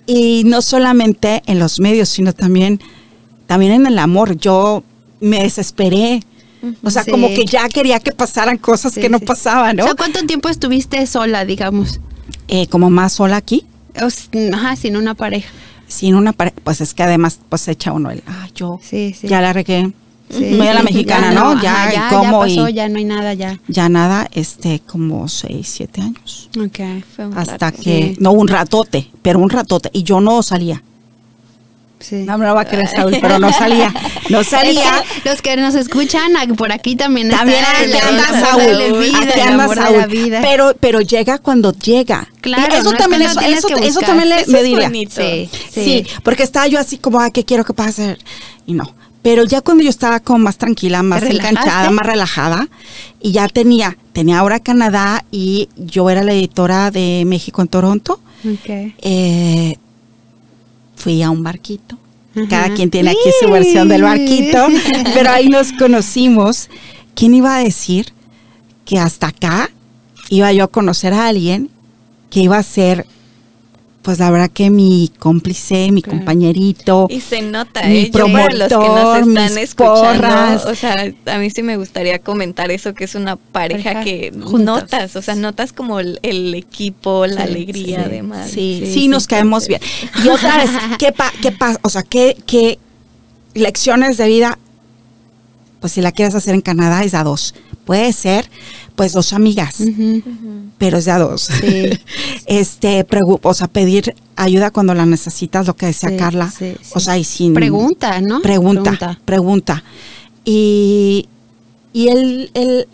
[0.07, 2.79] Y no solamente en los medios, sino también,
[3.47, 4.37] también en el amor.
[4.37, 4.83] Yo
[5.19, 6.21] me desesperé.
[6.83, 7.11] O sea, Sí.
[7.11, 9.25] como que ya quería que pasaran cosas Sí, que no sí.
[9.25, 9.83] pasaban, ¿no?
[9.83, 11.99] O sea, ¿cuánto tiempo estuviste sola, digamos?
[12.47, 13.65] Eh, como más sola aquí,
[14.01, 14.07] O
[14.53, 15.49] ajá, sin una pareja.
[15.87, 19.27] sin una pareja, pues es que además pues echa uno el, ah, yo Sí, sí.
[19.27, 19.91] ya la regué.
[20.33, 21.61] Muy a la mexicana, ¿no?
[21.61, 23.59] Ya, ajá, ya, cómo ya pasó, y- ya no hay nada, ya.
[23.67, 26.49] ya nada, este, como seis, siete años.
[26.57, 26.79] Ok.
[27.13, 27.81] Fue un Hasta rato.
[27.83, 29.89] que, no, un ratote, pero un ratote.
[29.91, 30.81] Y yo no salía.
[32.01, 32.15] Sí.
[32.17, 33.93] No me lo va a querer Saúl, pero no salía.
[34.29, 34.81] No salía.
[35.21, 38.39] Es que los que nos escuchan ah, por aquí también También está aquí el- anda
[38.41, 38.99] Saúl.
[38.99, 39.97] vida, aquí el anda Saúl.
[39.97, 40.39] la vida.
[40.41, 42.27] Pero, pero llega cuando llega.
[42.41, 44.05] Claro, eso no es también, que lo eso, eso, que eso buscar.
[44.05, 44.87] también le, Eso me es diría.
[44.87, 45.15] bonito.
[45.21, 45.83] Sí, Sí.
[45.83, 46.07] sí.
[46.23, 48.17] porque estaba yo así como, ah, ¿qué quiero que pase?
[48.65, 48.93] Y no.
[49.21, 52.67] Pero ya cuando yo estaba como más tranquila, más enganchada, más relajada,
[53.21, 58.19] y ya tenía, tenía ahora Canadá y yo era la editora de México en Toronto,
[58.43, 58.69] Ok.
[59.03, 59.77] eh,
[61.01, 61.97] fui a un barquito.
[62.35, 62.47] Ajá.
[62.47, 64.67] Cada quien tiene aquí su versión del barquito,
[65.13, 66.69] pero ahí nos conocimos.
[67.13, 68.13] ¿Quién iba a decir
[68.85, 69.69] que hasta acá
[70.29, 71.69] iba yo a conocer a alguien
[72.29, 73.05] que iba a ser,
[74.01, 76.17] pues la verdad que mi cómplice, mi Claro.
[76.17, 77.07] compañerito?
[77.09, 78.11] Y se nota, Mi ¿eh?
[78.11, 80.65] Yo para los que nos promotor, están mis escuchando, porras.
[80.65, 80.95] o sea,
[81.27, 84.53] a mí sí me gustaría comentar eso, que es una pareja, Pareja que juntos.
[84.61, 88.03] notas, o sea, notas como el, el equipo, la Sí, alegría, sí.
[88.05, 88.49] además.
[88.49, 89.81] Sí, sí, nos caemos bien.
[90.23, 91.79] Y otra vez, ¿qué, pa- qué pasa?
[91.83, 92.79] O sea, ¿qué, ¿qué
[93.53, 94.57] lecciones de vida?
[95.81, 97.53] Pues si la quieres hacer en Canadá es a dos.
[97.85, 98.49] Puede ser,
[98.95, 99.77] pues, dos amigas,
[100.77, 101.41] pero es de a dos.
[101.59, 101.89] Sí.
[102.45, 103.05] este,
[103.41, 106.49] o sea, pedir ayuda cuando la necesitas, lo que decía Sí, Carla.
[106.51, 106.91] sí, sí.
[106.93, 107.53] O sea, y sin...
[107.55, 108.41] Pregunta, ¿no?
[108.41, 109.83] Pregunta, pregunta.
[110.45, 111.27] Y,
[111.93, 112.87] y el, el-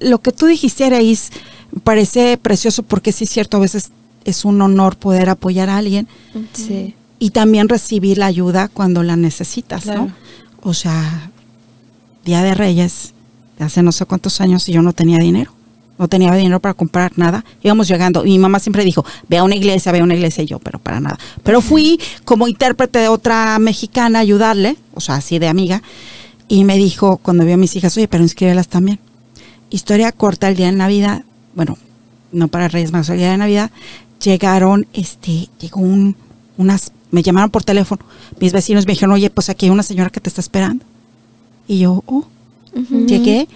[0.00, 3.90] lo que tú dijiste, me parece precioso porque sí es cierto, a veces
[4.24, 6.06] es un honor poder apoyar a alguien
[6.52, 6.94] Sí.
[7.18, 10.06] y también recibir la ayuda cuando la necesitas, Claro.
[10.06, 10.12] ¿no?
[10.62, 11.30] O sea,
[12.24, 13.12] Día de Reyes,
[13.58, 15.52] hace no sé cuántos años y yo no tenía dinero.
[15.98, 17.44] No tenía dinero para comprar nada.
[17.62, 18.24] Íbamos llegando.
[18.24, 20.42] Y mi mamá siempre dijo, ve a una iglesia, ve a una iglesia.
[20.42, 21.18] Y yo, pero para nada.
[21.44, 25.82] Pero fui como intérprete de otra mexicana a ayudarle, o sea, así de amiga.
[26.48, 28.98] Y me dijo, cuando vio a mis hijas, oye, pero inscríbelas también.
[29.70, 31.22] Historia corta, el día de Navidad,
[31.54, 31.78] bueno,
[32.32, 33.70] no para Reyes Magos, el día de Navidad,
[34.22, 36.16] llegaron, este, llegó un,
[36.56, 38.04] unas, me llamaron por teléfono.
[38.40, 40.84] Mis vecinos me dijeron, oye, pues aquí hay una señora que te está esperando.
[41.66, 42.26] Y yo, oh,
[43.06, 43.48] llegué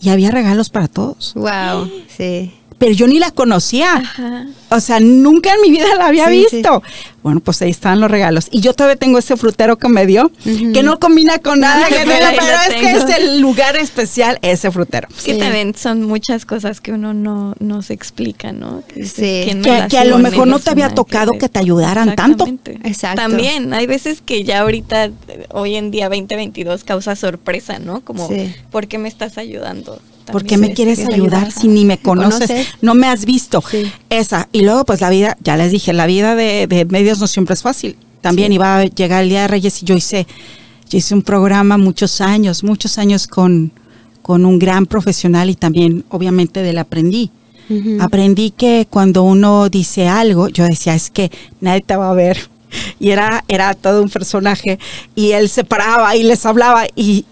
[0.00, 1.34] y había regalos para todos.
[1.34, 1.90] Wow.
[2.08, 2.52] Sí.
[2.78, 3.94] Pero yo ni la conocía.
[3.94, 4.46] Ajá.
[4.70, 6.82] O sea, nunca en mi vida la había Sí, visto.
[7.22, 8.48] Bueno, pues ahí estaban los regalos.
[8.50, 11.94] Y yo todavía tengo ese frutero que me dio, que no combina con nada, que
[12.04, 15.08] Pero pero es que es el lugar especial, ese frutero.
[15.16, 15.38] Es que Sí.
[15.38, 18.82] también son muchas cosas que uno no, no se explica, ¿no?
[18.86, 19.40] Que Sí.
[19.44, 21.40] ¿quién me Que, que a lo mejor no te había tocado ver.
[21.40, 22.44] que te ayudaran tanto.
[22.44, 22.88] Exactamente.
[22.88, 23.22] Exacto.
[23.22, 25.10] También, hay veces que ya ahorita,
[25.50, 28.00] hoy en día 2022, causa sorpresa, ¿no?
[28.02, 28.54] Como, Sí.
[28.70, 30.00] ¿por qué me estás ayudando?
[30.30, 33.62] ¿Por qué me quieres ayudar si ni me conoces, no me has visto?
[34.10, 34.48] Esa.
[34.52, 37.62] Y luego, pues la vida, ya les dije, la vida de, medios no siempre es
[37.62, 37.96] fácil.
[38.20, 40.26] También iba a llegar el Día de Reyes y yo hice,
[40.90, 43.70] yo hice un programa muchos años, muchos años con,
[44.22, 47.30] con un gran profesional y también, obviamente, del aprendí.
[48.00, 52.38] Aprendí que cuando uno dice algo, yo decía, es que nadie te va a ver.
[53.00, 54.78] Y era, era todo un personaje.
[55.14, 56.86] Y él se paraba y les hablaba.
[56.94, 57.24] Y,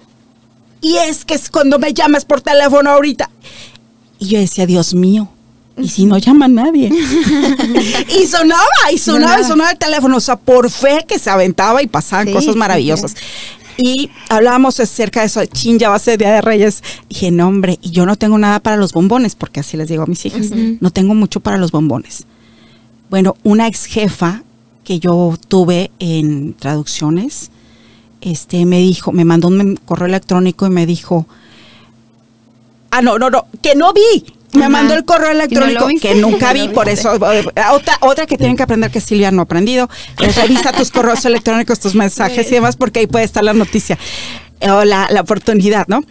[0.85, 3.31] y es que es cuando me llamas por teléfono ahorita.
[4.19, 5.31] Y yo decía, Dios mío,
[5.79, 6.93] ¿y si no llama nadie?
[8.21, 10.19] y sonaba, y sonaba, y sonaba el teléfono.
[10.19, 13.15] O sea, por fe que se aventaba y pasaban cosas maravillosas.
[13.79, 16.83] Y hablábamos acerca de eso, chin, ya va a ser Día de Reyes.
[17.09, 19.89] Y dije, no, hombre, y yo no tengo nada para los bombones, porque así les
[19.89, 22.25] digo a mis hijas, no tengo mucho para los bombones.
[23.09, 24.43] Bueno, una ex jefa
[24.85, 27.51] que yo tuve en traducciones,
[28.25, 31.27] este, me dijo, me mandó un correo electrónico y me dijo,
[32.91, 36.69] ah, no, no, no, que no vi, me mandó el correo electrónico que nunca vi,
[36.75, 37.15] por eso.
[37.33, 39.91] Eh, otra, otra que tienen que aprender que Silvia no ha aprendido.
[40.21, 43.99] Es revisa tus correos electrónicos, tus mensajes y demás, porque ahí puede estar la noticia
[44.63, 46.03] o la, oportunidad, ¿no?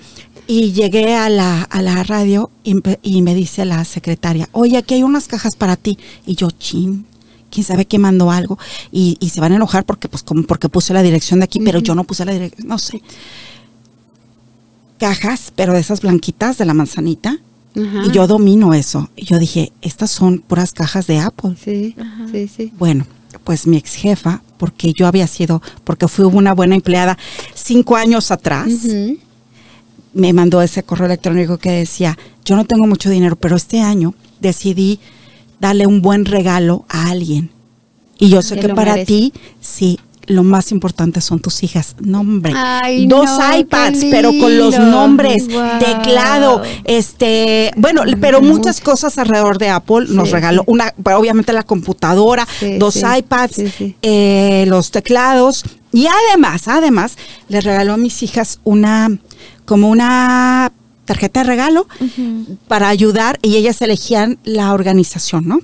[0.45, 5.03] Y llegué a la, a la radio y, me dice la secretaria, oye, aquí hay
[5.03, 5.97] unas cajas para ti.
[6.25, 7.05] Y yo, chin,
[7.53, 8.57] quién sabe qué mandó algo.
[8.91, 11.79] Y, se van a enojar porque, pues, como porque puse la dirección de aquí, pero
[11.79, 13.01] yo no puse la dirección, no sé.
[14.97, 17.39] Cajas, pero de esas blanquitas de la manzanita
[17.75, 19.09] y yo domino eso.
[19.15, 21.55] Y yo dije, estas son puras cajas de Apple.
[21.63, 21.95] Sí,
[22.31, 22.71] sí, sí.
[22.77, 23.05] Bueno,
[23.43, 27.17] pues mi ex jefa, porque yo había sido, porque fui una buena empleada
[27.53, 28.67] cinco años atrás,
[30.13, 34.13] me mandó ese correo electrónico que decía, yo no tengo mucho dinero, pero este año
[34.39, 34.99] decidí
[35.63, 37.49] darle un buen regalo a alguien.
[38.19, 39.97] Y yo sé que para ti, sí,
[40.27, 41.95] lo más importante son tus hijas.
[42.01, 42.53] Nombre.
[43.07, 45.47] Dos iPads, pero con los nombres,
[45.79, 50.63] teclado, este, bueno, pero muchas cosas alrededor de Apple nos regaló.
[50.67, 52.45] Una, obviamente la computadora,
[52.77, 53.61] dos iPads,
[54.01, 55.63] eh, los teclados.
[55.93, 59.09] Y además, además, les regaló a mis hijas una,
[59.65, 60.71] como una
[61.05, 61.87] tarjeta de regalo
[62.67, 65.59] para ayudar y ellas elegían la organización, ¿no?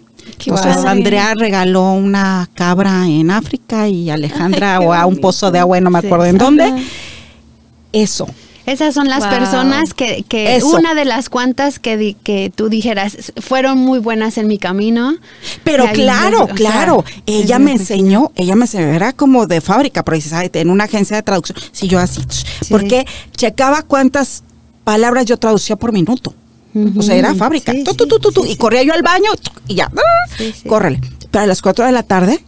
[0.45, 5.79] Entonces Andrea regaló una cabra en África y Alejandra o a un pozo de agua,
[5.81, 6.73] no me acuerdo en dónde.
[7.91, 8.27] Eso.
[8.65, 13.79] Esas son las personas que, que una de las cuantas que, que tú dijeras fueron
[13.79, 15.15] muy buenas en mi camino.
[15.63, 20.19] Pero claro, claro, ella me enseñó, ella me enseñó, era como de fábrica, pero
[20.53, 22.21] en una agencia de traducción, si yo así,
[22.69, 24.43] porque checaba cuántas
[24.89, 26.33] palabras yo traducía por minuto.
[26.97, 27.73] O sea, era fábrica.
[27.75, 29.29] y corría yo al baño
[29.67, 29.91] y ya.
[30.67, 30.99] Córrele.
[31.29, 32.43] Pero a las 4 de la tarde,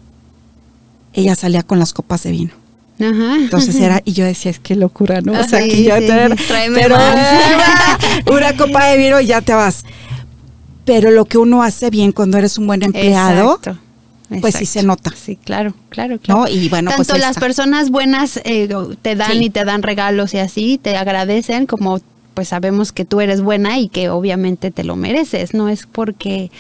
[1.14, 2.52] ella salía con las copas de vino.
[3.00, 3.36] Ajá.
[3.36, 5.34] Entonces era, y yo decía, es que locura, ¿no?
[5.40, 6.36] O sea, que yo tener,
[6.74, 6.96] pero
[8.36, 9.84] una copa de vino y ya te vas.
[10.84, 13.60] Pero lo que uno hace bien cuando eres un buen empleado,
[14.40, 15.14] pues sí se nota.
[15.16, 16.48] Sí, claro, claro, claro.
[16.48, 18.68] Y bueno, Tanto pues las personas buenas eh,
[19.04, 22.00] te dan y te dan regalos y así, te agradecen, como
[22.34, 26.52] pues sabemos que tú eres buena y que obviamente te lo mereces, no es porque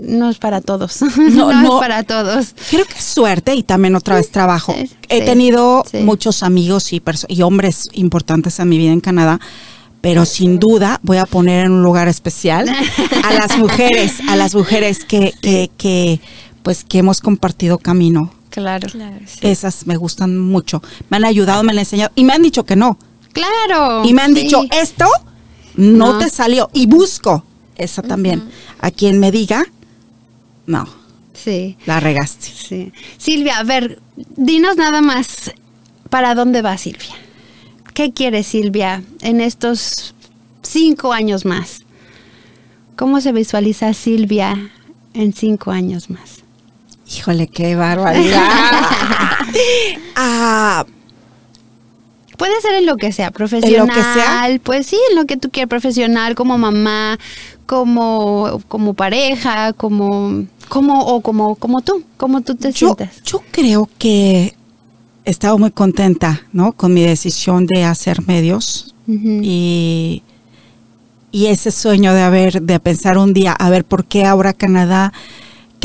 [0.00, 2.54] no es para todos, no, es para todos.
[2.70, 4.74] Creo que es suerte y también otra vez trabajo.
[5.08, 9.40] He tenido muchos amigos y, y hombres importantes en mi vida en Canadá,
[10.00, 14.54] pero sin duda voy a poner en un lugar especial a las mujeres, a las
[14.54, 16.20] mujeres que, que, que
[16.62, 18.32] pues que hemos compartido camino.
[18.50, 19.16] Claro, claro.
[19.40, 20.82] Esas me gustan mucho.
[21.10, 22.98] Me han ayudado, me han enseñado y me han dicho que no.
[23.34, 24.04] Claro.
[24.04, 25.06] Y me han dicho, esto
[25.74, 26.70] no, te salió.
[26.72, 27.44] Y busco
[27.76, 28.48] esa también.
[28.80, 29.64] A quien me diga,
[30.66, 30.88] no.
[31.34, 31.76] Sí.
[31.84, 32.46] La regaste.
[32.46, 32.92] Sí.
[33.18, 35.52] Silvia, a ver, dinos nada más,
[36.08, 37.14] ¿para dónde va Silvia?
[37.92, 40.14] ¿Qué quiere Silvia en estos
[40.62, 41.82] cinco años más?
[42.96, 44.70] ¿Cómo se visualiza Silvia
[45.12, 46.44] en cinco años más?
[47.06, 48.48] Híjole, qué barbaridad.
[50.16, 50.86] ah,
[52.36, 53.86] Puede ser en lo que sea, profesional.
[53.86, 54.48] lo que sea?
[54.62, 57.18] Pues sí, en lo que tú quieras, profesional, como mamá,
[57.66, 63.22] como, como pareja, como, como, o como, como tú, como tú te sientas.
[63.24, 64.54] Yo creo que
[65.24, 66.72] he estado muy contenta, ¿no?
[66.72, 70.22] Con mi decisión de hacer medios y,
[71.30, 75.12] y ese sueño de haber, de pensar un día, a ver, ¿por qué ahora Canadá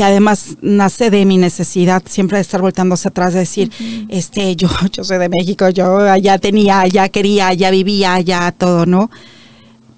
[0.00, 3.70] que además nace de mi necesidad siempre de estar voltándose atrás, de decir,
[4.08, 8.86] este, yo, yo soy de México, yo ya tenía, ya quería, ya vivía, ya todo,
[8.86, 9.10] ¿no?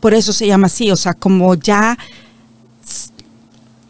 [0.00, 1.96] Por eso se llama así, o sea, como ya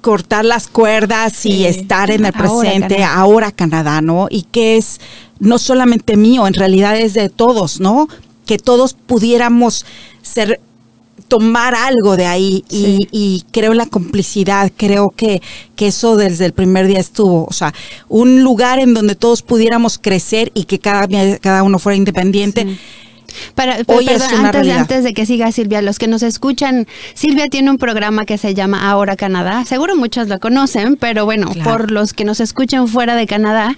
[0.02, 4.26] cortar las cuerdas y estar en el presente, ahora Canadá, ¿no?
[4.28, 5.00] Y que es
[5.38, 8.06] no solamente mío, en realidad es de todos, ¿no?
[8.44, 9.86] Que todos pudiéramos
[10.20, 10.60] ser
[11.33, 15.41] tomar algo de ahí y, y creo en la complicidad, creo que,
[15.76, 17.72] que eso desde el primer día estuvo, o sea,
[18.11, 21.09] un lugar en donde todos pudiéramos crecer y que cada,
[21.39, 22.76] cada uno fuera independiente.
[23.55, 27.78] Para, Hoy antes, antes, de que siga Silvia, los que nos escuchan, Silvia tiene un
[27.78, 29.64] programa que se llama Ahora Canadá.
[29.64, 33.76] Seguro muchos lo conocen, pero bueno, por los que nos escuchan fuera de Canadá,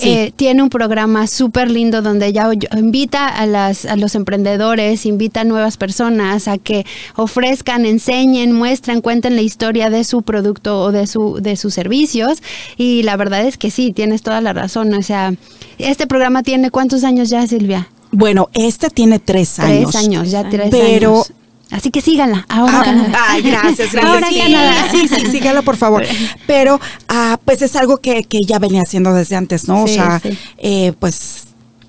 [0.00, 5.42] eh, tiene un programa súper lindo donde ella invita a, las, a los emprendedores, invita
[5.42, 6.84] a nuevas personas a que
[7.16, 12.42] ofrezcan, enseñen, muestren, cuenten la historia de su producto o de, su, de sus servicios.
[12.76, 14.92] Y la verdad es que sí, tienes toda la razón.
[14.94, 15.34] O sea,
[15.78, 17.88] este programa tiene cuántos años ya, Silvia?
[18.12, 19.90] Bueno, esta tiene tres años.
[19.90, 21.32] Tres años, ya tres pero, años.
[21.70, 22.44] Así que síganla.
[22.50, 22.82] Ahora
[23.14, 24.04] ah, Ay, gracias, gracias.
[24.04, 26.04] Ahora sí, sí, sí, síganla, por favor.
[26.46, 29.84] Pero, ah, pues es algo que, que ya venía haciendo desde antes, ¿no?
[29.84, 30.20] o sea,
[30.58, 31.46] eh, pues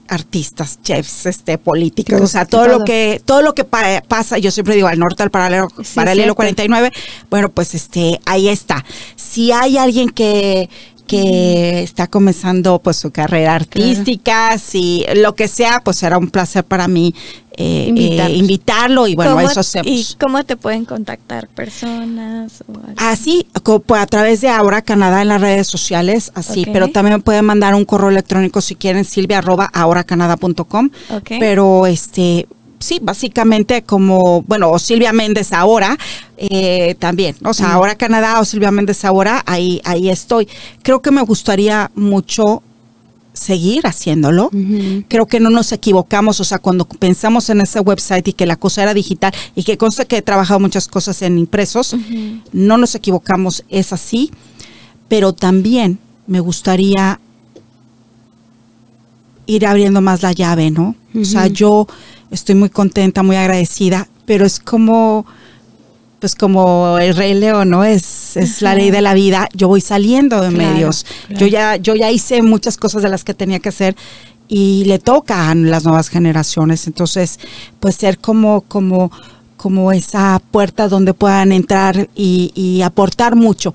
[0.07, 4.75] artistas, chefs, este, políticos, o sea, todo, lo que todo lo que pasa, yo siempre
[4.75, 6.91] digo al norte al paralelo paralelo 49,
[7.29, 8.85] bueno, pues este ahí está.
[9.15, 10.69] Si hay alguien que
[11.07, 16.63] que está comenzando pues su carrera artística, si lo que sea, pues será un placer
[16.63, 17.13] para mí
[17.55, 19.87] eh, eh invitarlo y bueno, eso hacemos.
[19.87, 22.63] ¿Y cómo te pueden contactar personas?
[22.97, 23.47] así,
[23.85, 27.45] pues, a través de Ahora Canadá en las redes sociales, así, pero también me pueden
[27.45, 30.89] mandar un correo electrónico si quieren, silvia arroba ahoracanada.com,
[31.27, 32.47] pero este
[32.83, 35.97] sí, básicamente como, bueno, o Silvia Méndez ahora,
[36.37, 40.47] eh, también, o sea, ahora Canadá o Silvia Méndez ahora, ahí, ahí estoy.
[40.83, 42.61] Creo que me gustaría mucho
[43.33, 44.51] seguir haciéndolo.
[45.07, 48.55] Creo que no nos equivocamos, o sea, cuando pensamos en ese website y que la
[48.55, 51.95] cosa era digital y que consta que he trabajado muchas cosas en impresos,
[52.51, 54.31] no nos equivocamos, es así,
[55.07, 57.19] pero también me gustaría
[59.45, 60.95] ir abriendo más la llave, ¿no?
[61.19, 61.87] O sea, yo
[62.33, 65.25] estoy muy contenta, muy agradecida, pero es como,
[66.19, 67.83] pues como el rey león, ¿no?
[67.83, 69.47] Es, es la ley de la vida.
[69.53, 71.05] Yo voy saliendo de medios.
[71.29, 73.95] Yo ya, yo ya hice muchas cosas de las que tenía que hacer
[74.47, 76.87] y le tocan las nuevas generaciones.
[76.87, 77.39] Entonces,
[77.79, 79.11] pues ser como, como,
[79.55, 83.73] como esa puerta donde puedan entrar y, y aportar mucho.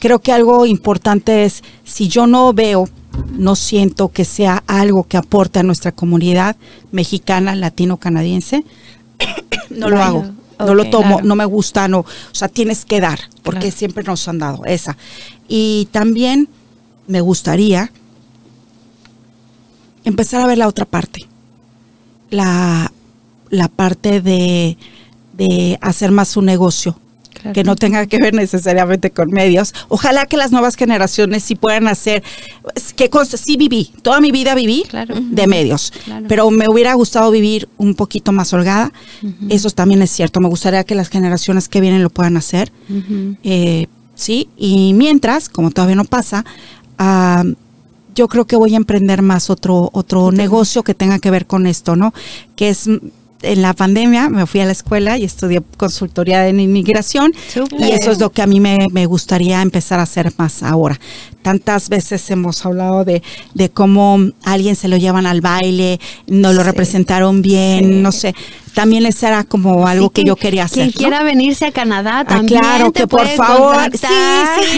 [0.00, 2.88] Creo que algo importante es, si yo no veo
[3.32, 6.56] no siento que sea algo que aporte a nuestra comunidad
[6.92, 8.64] mexicana, latino-canadiense,
[9.70, 10.24] no lo hago.
[10.58, 12.00] No lo tomo, no me gusta, no.
[12.00, 14.96] O sea, tienes que dar, porque siempre nos han dado esa.
[15.46, 16.48] Y también
[17.06, 17.92] me gustaría
[20.02, 21.28] empezar a ver la otra parte.
[22.30, 22.92] La,
[23.50, 24.76] la parte de,
[25.34, 26.98] de hacer más un negocio
[27.52, 29.74] que no tenga que ver necesariamente con medios.
[29.88, 32.22] Ojalá que las nuevas generaciones sí puedan hacer,
[32.96, 34.84] que sí viví, toda mi vida viví
[35.18, 35.92] de medios,
[36.28, 38.92] pero me hubiera gustado vivir un poquito más holgada.
[39.48, 42.72] Eso también es cierto, me gustaría que las generaciones que vienen lo puedan hacer.
[43.42, 46.44] Eh, sí, y mientras, como todavía no pasa,
[46.98, 47.44] ah,
[48.14, 51.68] yo creo que voy a emprender más otro otro negocio que tenga que ver con
[51.68, 52.12] esto, ¿no?
[52.56, 52.90] Que es
[53.42, 57.32] en la pandemia me fui a la escuela y estudié consultoría en inmigración
[57.78, 60.98] y eso es lo que a mí me, me, gustaría empezar a hacer más ahora.
[61.42, 63.22] Tantas veces hemos hablado de,
[63.54, 68.34] de cómo alguien se lo llevan al baile, no lo representaron bien, no sé
[68.78, 70.84] también les era como algo que, yo quería hacer.
[70.84, 72.60] Quien quiera venirse a Canadá ah, también.
[72.60, 73.74] claro, que por favor.
[73.92, 74.06] Sí,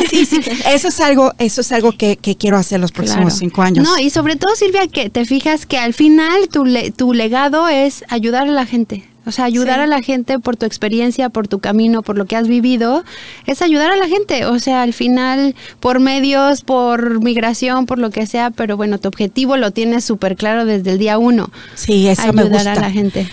[0.09, 3.61] sí, sí, sí, Eso es algo, eso es algo que, quiero hacer los próximos cinco
[3.61, 3.85] años.
[3.85, 6.65] No, y sobre todo, Silvia, que te fijas que al final tu,
[6.97, 9.05] tu legado es ayudar a la gente.
[9.27, 12.37] O sea, ayudar a la gente por tu experiencia, por tu camino, por lo que
[12.37, 13.05] has vivido,
[13.45, 14.47] es ayudar a la gente.
[14.47, 19.09] O sea, al final, por medios, por migración, por lo que sea, pero bueno, tu
[19.09, 21.51] objetivo lo tienes súper claro desde el día uno.
[21.75, 22.61] Sí, eso me gusta.
[22.61, 23.29] Ayudar a la gente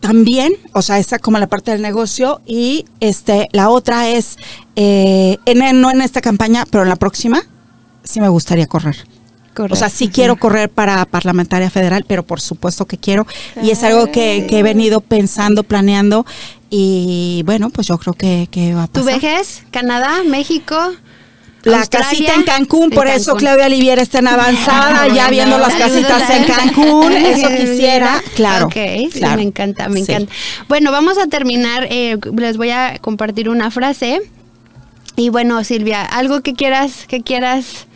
[0.00, 4.36] también, o sea, esa como la parte del negocio y este la otra es
[4.76, 7.42] eh, en, no en esta campaña, pero en la próxima
[8.02, 8.96] sí me gustaría correr.
[9.68, 13.26] O sea, sí quiero correr para parlamentaria federal, pero por supuesto que quiero.
[13.62, 16.24] Y es algo que, que he venido pensando, planeando.
[16.70, 19.02] Y bueno, pues yo creo que, que va a pasar.
[19.02, 19.64] ¿Tu vejez?
[19.70, 20.22] ¿Canadá?
[20.24, 20.76] ¿México?
[21.62, 26.30] La casita en Cancún, por eso Claudia Oliviera está en avanzada, ya viendo las casitas
[26.30, 28.66] en Cancún, eso quisiera, claro.
[28.66, 28.76] Ok,
[29.36, 30.32] me encanta, me encanta.
[30.68, 34.22] Bueno, vamos a terminar, eh, les voy a compartir una frase.
[35.16, 37.86] Y bueno, Silvia, algo que quieras, que quieras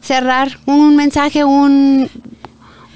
[0.00, 2.10] cerrar, un mensaje, un,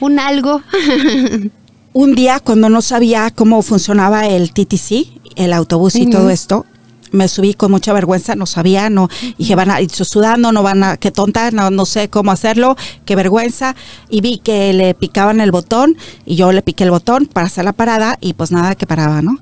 [0.01, 0.63] un algo.
[1.93, 6.67] un día cuando no sabía cómo funcionaba el TTC, el autobús y todo esto,
[7.13, 9.09] me subí con mucha vergüenza, no sabía, no,
[9.39, 12.77] dije, van a ir sudando, no van a, qué tonta, no, no sé cómo hacerlo,
[13.05, 13.77] qué vergüenza,
[14.11, 15.97] y vi que le picaban el botón,
[16.27, 19.23] y yo le piqué el botón para hacer la parada, y pues nada que paraba,
[19.23, 19.39] ¿no?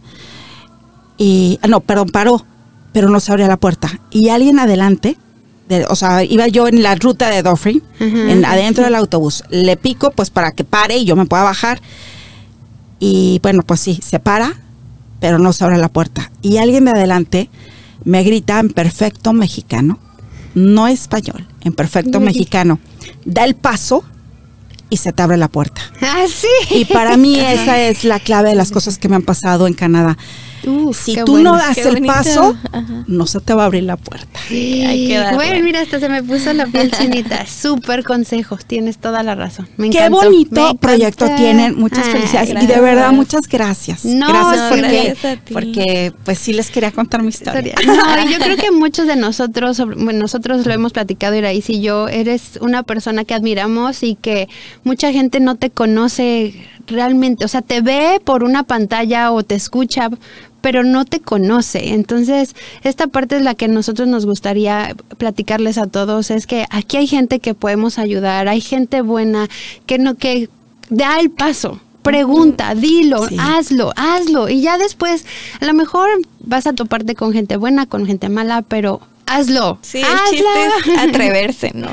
[1.23, 2.45] y, ah, no, perdón, paró,
[2.93, 4.01] pero no se abría la puerta.
[4.11, 5.19] Y alguien adelante,
[5.69, 9.45] de- o sea, iba yo en la ruta de Dauphin, en, adentro del autobús.
[9.51, 11.83] Le pico, pues para que pare y yo me pueda bajar.
[12.99, 14.55] Y bueno, pues sí, se para,
[15.21, 16.33] pero no se abre la puerta.
[16.43, 17.51] Y alguien de adelante
[18.05, 19.99] me grita en perfecto mexicano,
[20.55, 22.81] no español, en perfecto mexicano.
[23.25, 24.05] Da el paso
[24.89, 25.81] y se te abre la puerta.
[26.01, 26.75] Ah, sí.
[26.75, 29.75] Y para mí esa es la clave de las cosas que me han pasado en
[29.75, 30.19] Canadá.
[30.67, 31.53] Uf, Si qué tú bueno.
[31.53, 32.13] no das Qué el bonito.
[32.13, 33.05] paso, Ajá.
[33.07, 34.41] no se te va a abrir la puerta.
[34.49, 35.35] Sí, hay que darle.
[35.37, 37.47] Bueno, mira, hasta se me puso la piel chinita.
[37.47, 39.69] Súper consejos, tienes toda la razón.
[39.77, 41.77] Me Qué encantó, bonito me proyecto tienen.
[41.77, 42.63] Muchas Ay, felicidades.
[42.63, 44.05] Y de verdad, muchas gracias.
[44.05, 45.53] No, gracias no, porque, gracias a ti.
[45.55, 47.75] porque pues sí les quería contar mi historia.
[47.87, 52.09] No, yo creo que muchos de nosotros, bueno, nosotros lo hemos platicado, Iraís y yo,
[52.09, 54.49] eres una persona que admiramos y que
[54.85, 56.55] mucha gente no te conoce
[56.87, 60.09] realmente, o sea, te ve por una pantalla o te escucha,
[60.61, 61.95] pero no te conoce.
[61.95, 66.97] Entonces, esta parte es la que nosotros nos gustaría platicarles a todos, es que aquí
[66.97, 69.49] hay gente que podemos ayudar, hay gente buena
[69.87, 70.49] que no que
[70.89, 71.81] da el paso.
[72.03, 73.37] Pregunta, dilo, Sí.
[73.39, 74.49] hazlo, hazlo.
[74.49, 75.25] Y ya después,
[75.61, 76.09] a lo mejor
[76.41, 79.79] vas a toparte con gente buena, con gente mala, pero hazlo.
[79.83, 80.31] Sí, el hazla.
[80.31, 81.91] chiste es atreverse, ¿no?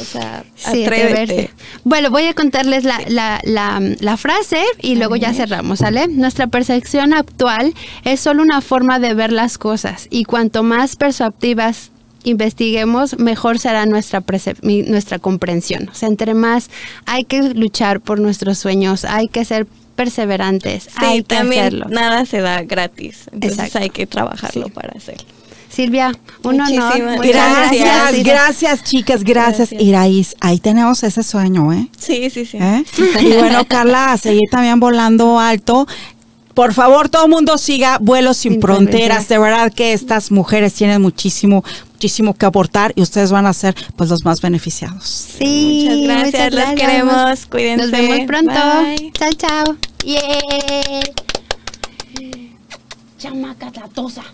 [0.00, 1.50] O sea, Sí, atrévete.
[1.84, 6.08] Bueno, voy a contarles la, la- la- la frase y luego ya cerramos, ¿sale?
[6.08, 7.74] Nuestra percepción actual
[8.04, 11.90] es solo una forma de ver las cosas y cuanto más perceptivas
[12.24, 14.22] investiguemos, mejor será nuestra,
[14.62, 15.88] nuestra comprensión.
[15.90, 16.68] O sea, entre más
[17.06, 21.86] hay que luchar por nuestros sueños, hay que ser perseverantes, Sí, hay que también hacerlo.
[21.88, 23.24] nada se da gratis.
[23.32, 23.78] Entonces Exacto.
[23.78, 24.70] hay que trabajarlo Sí.
[24.70, 25.24] para hacerlo.
[25.70, 26.12] Silvia,
[26.42, 26.68] un honor.
[26.68, 28.32] Muchísimas Muchas Gracias, Silvia.
[28.32, 29.70] gracias, chicas, gracias.
[29.70, 29.80] Gracias.
[29.82, 31.88] Iraís, ahí tenemos ese sueño, ¿eh?
[31.96, 32.58] Sí, sí, sí.
[32.60, 32.84] ¿Eh?
[33.20, 35.86] Y bueno, Carla, a seguir también volando alto.
[36.54, 38.90] Por favor, todo el mundo siga Vuelos sin Sin Fronteras.
[38.90, 39.28] Fronteras.
[39.28, 43.74] De verdad que estas mujeres tienen muchísimo, muchísimo que aportar y ustedes van a ser
[43.96, 45.04] pues los más beneficiados.
[45.38, 47.82] Sí, Muchas gracias, los queremos, cuídense.
[47.82, 48.52] Nos vemos pronto.
[48.52, 49.12] Bye.
[49.12, 49.76] Chao, chao.
[50.04, 51.00] Yeah.
[53.18, 54.24] Chamaca tatosa.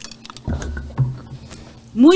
[1.96, 2.14] Muy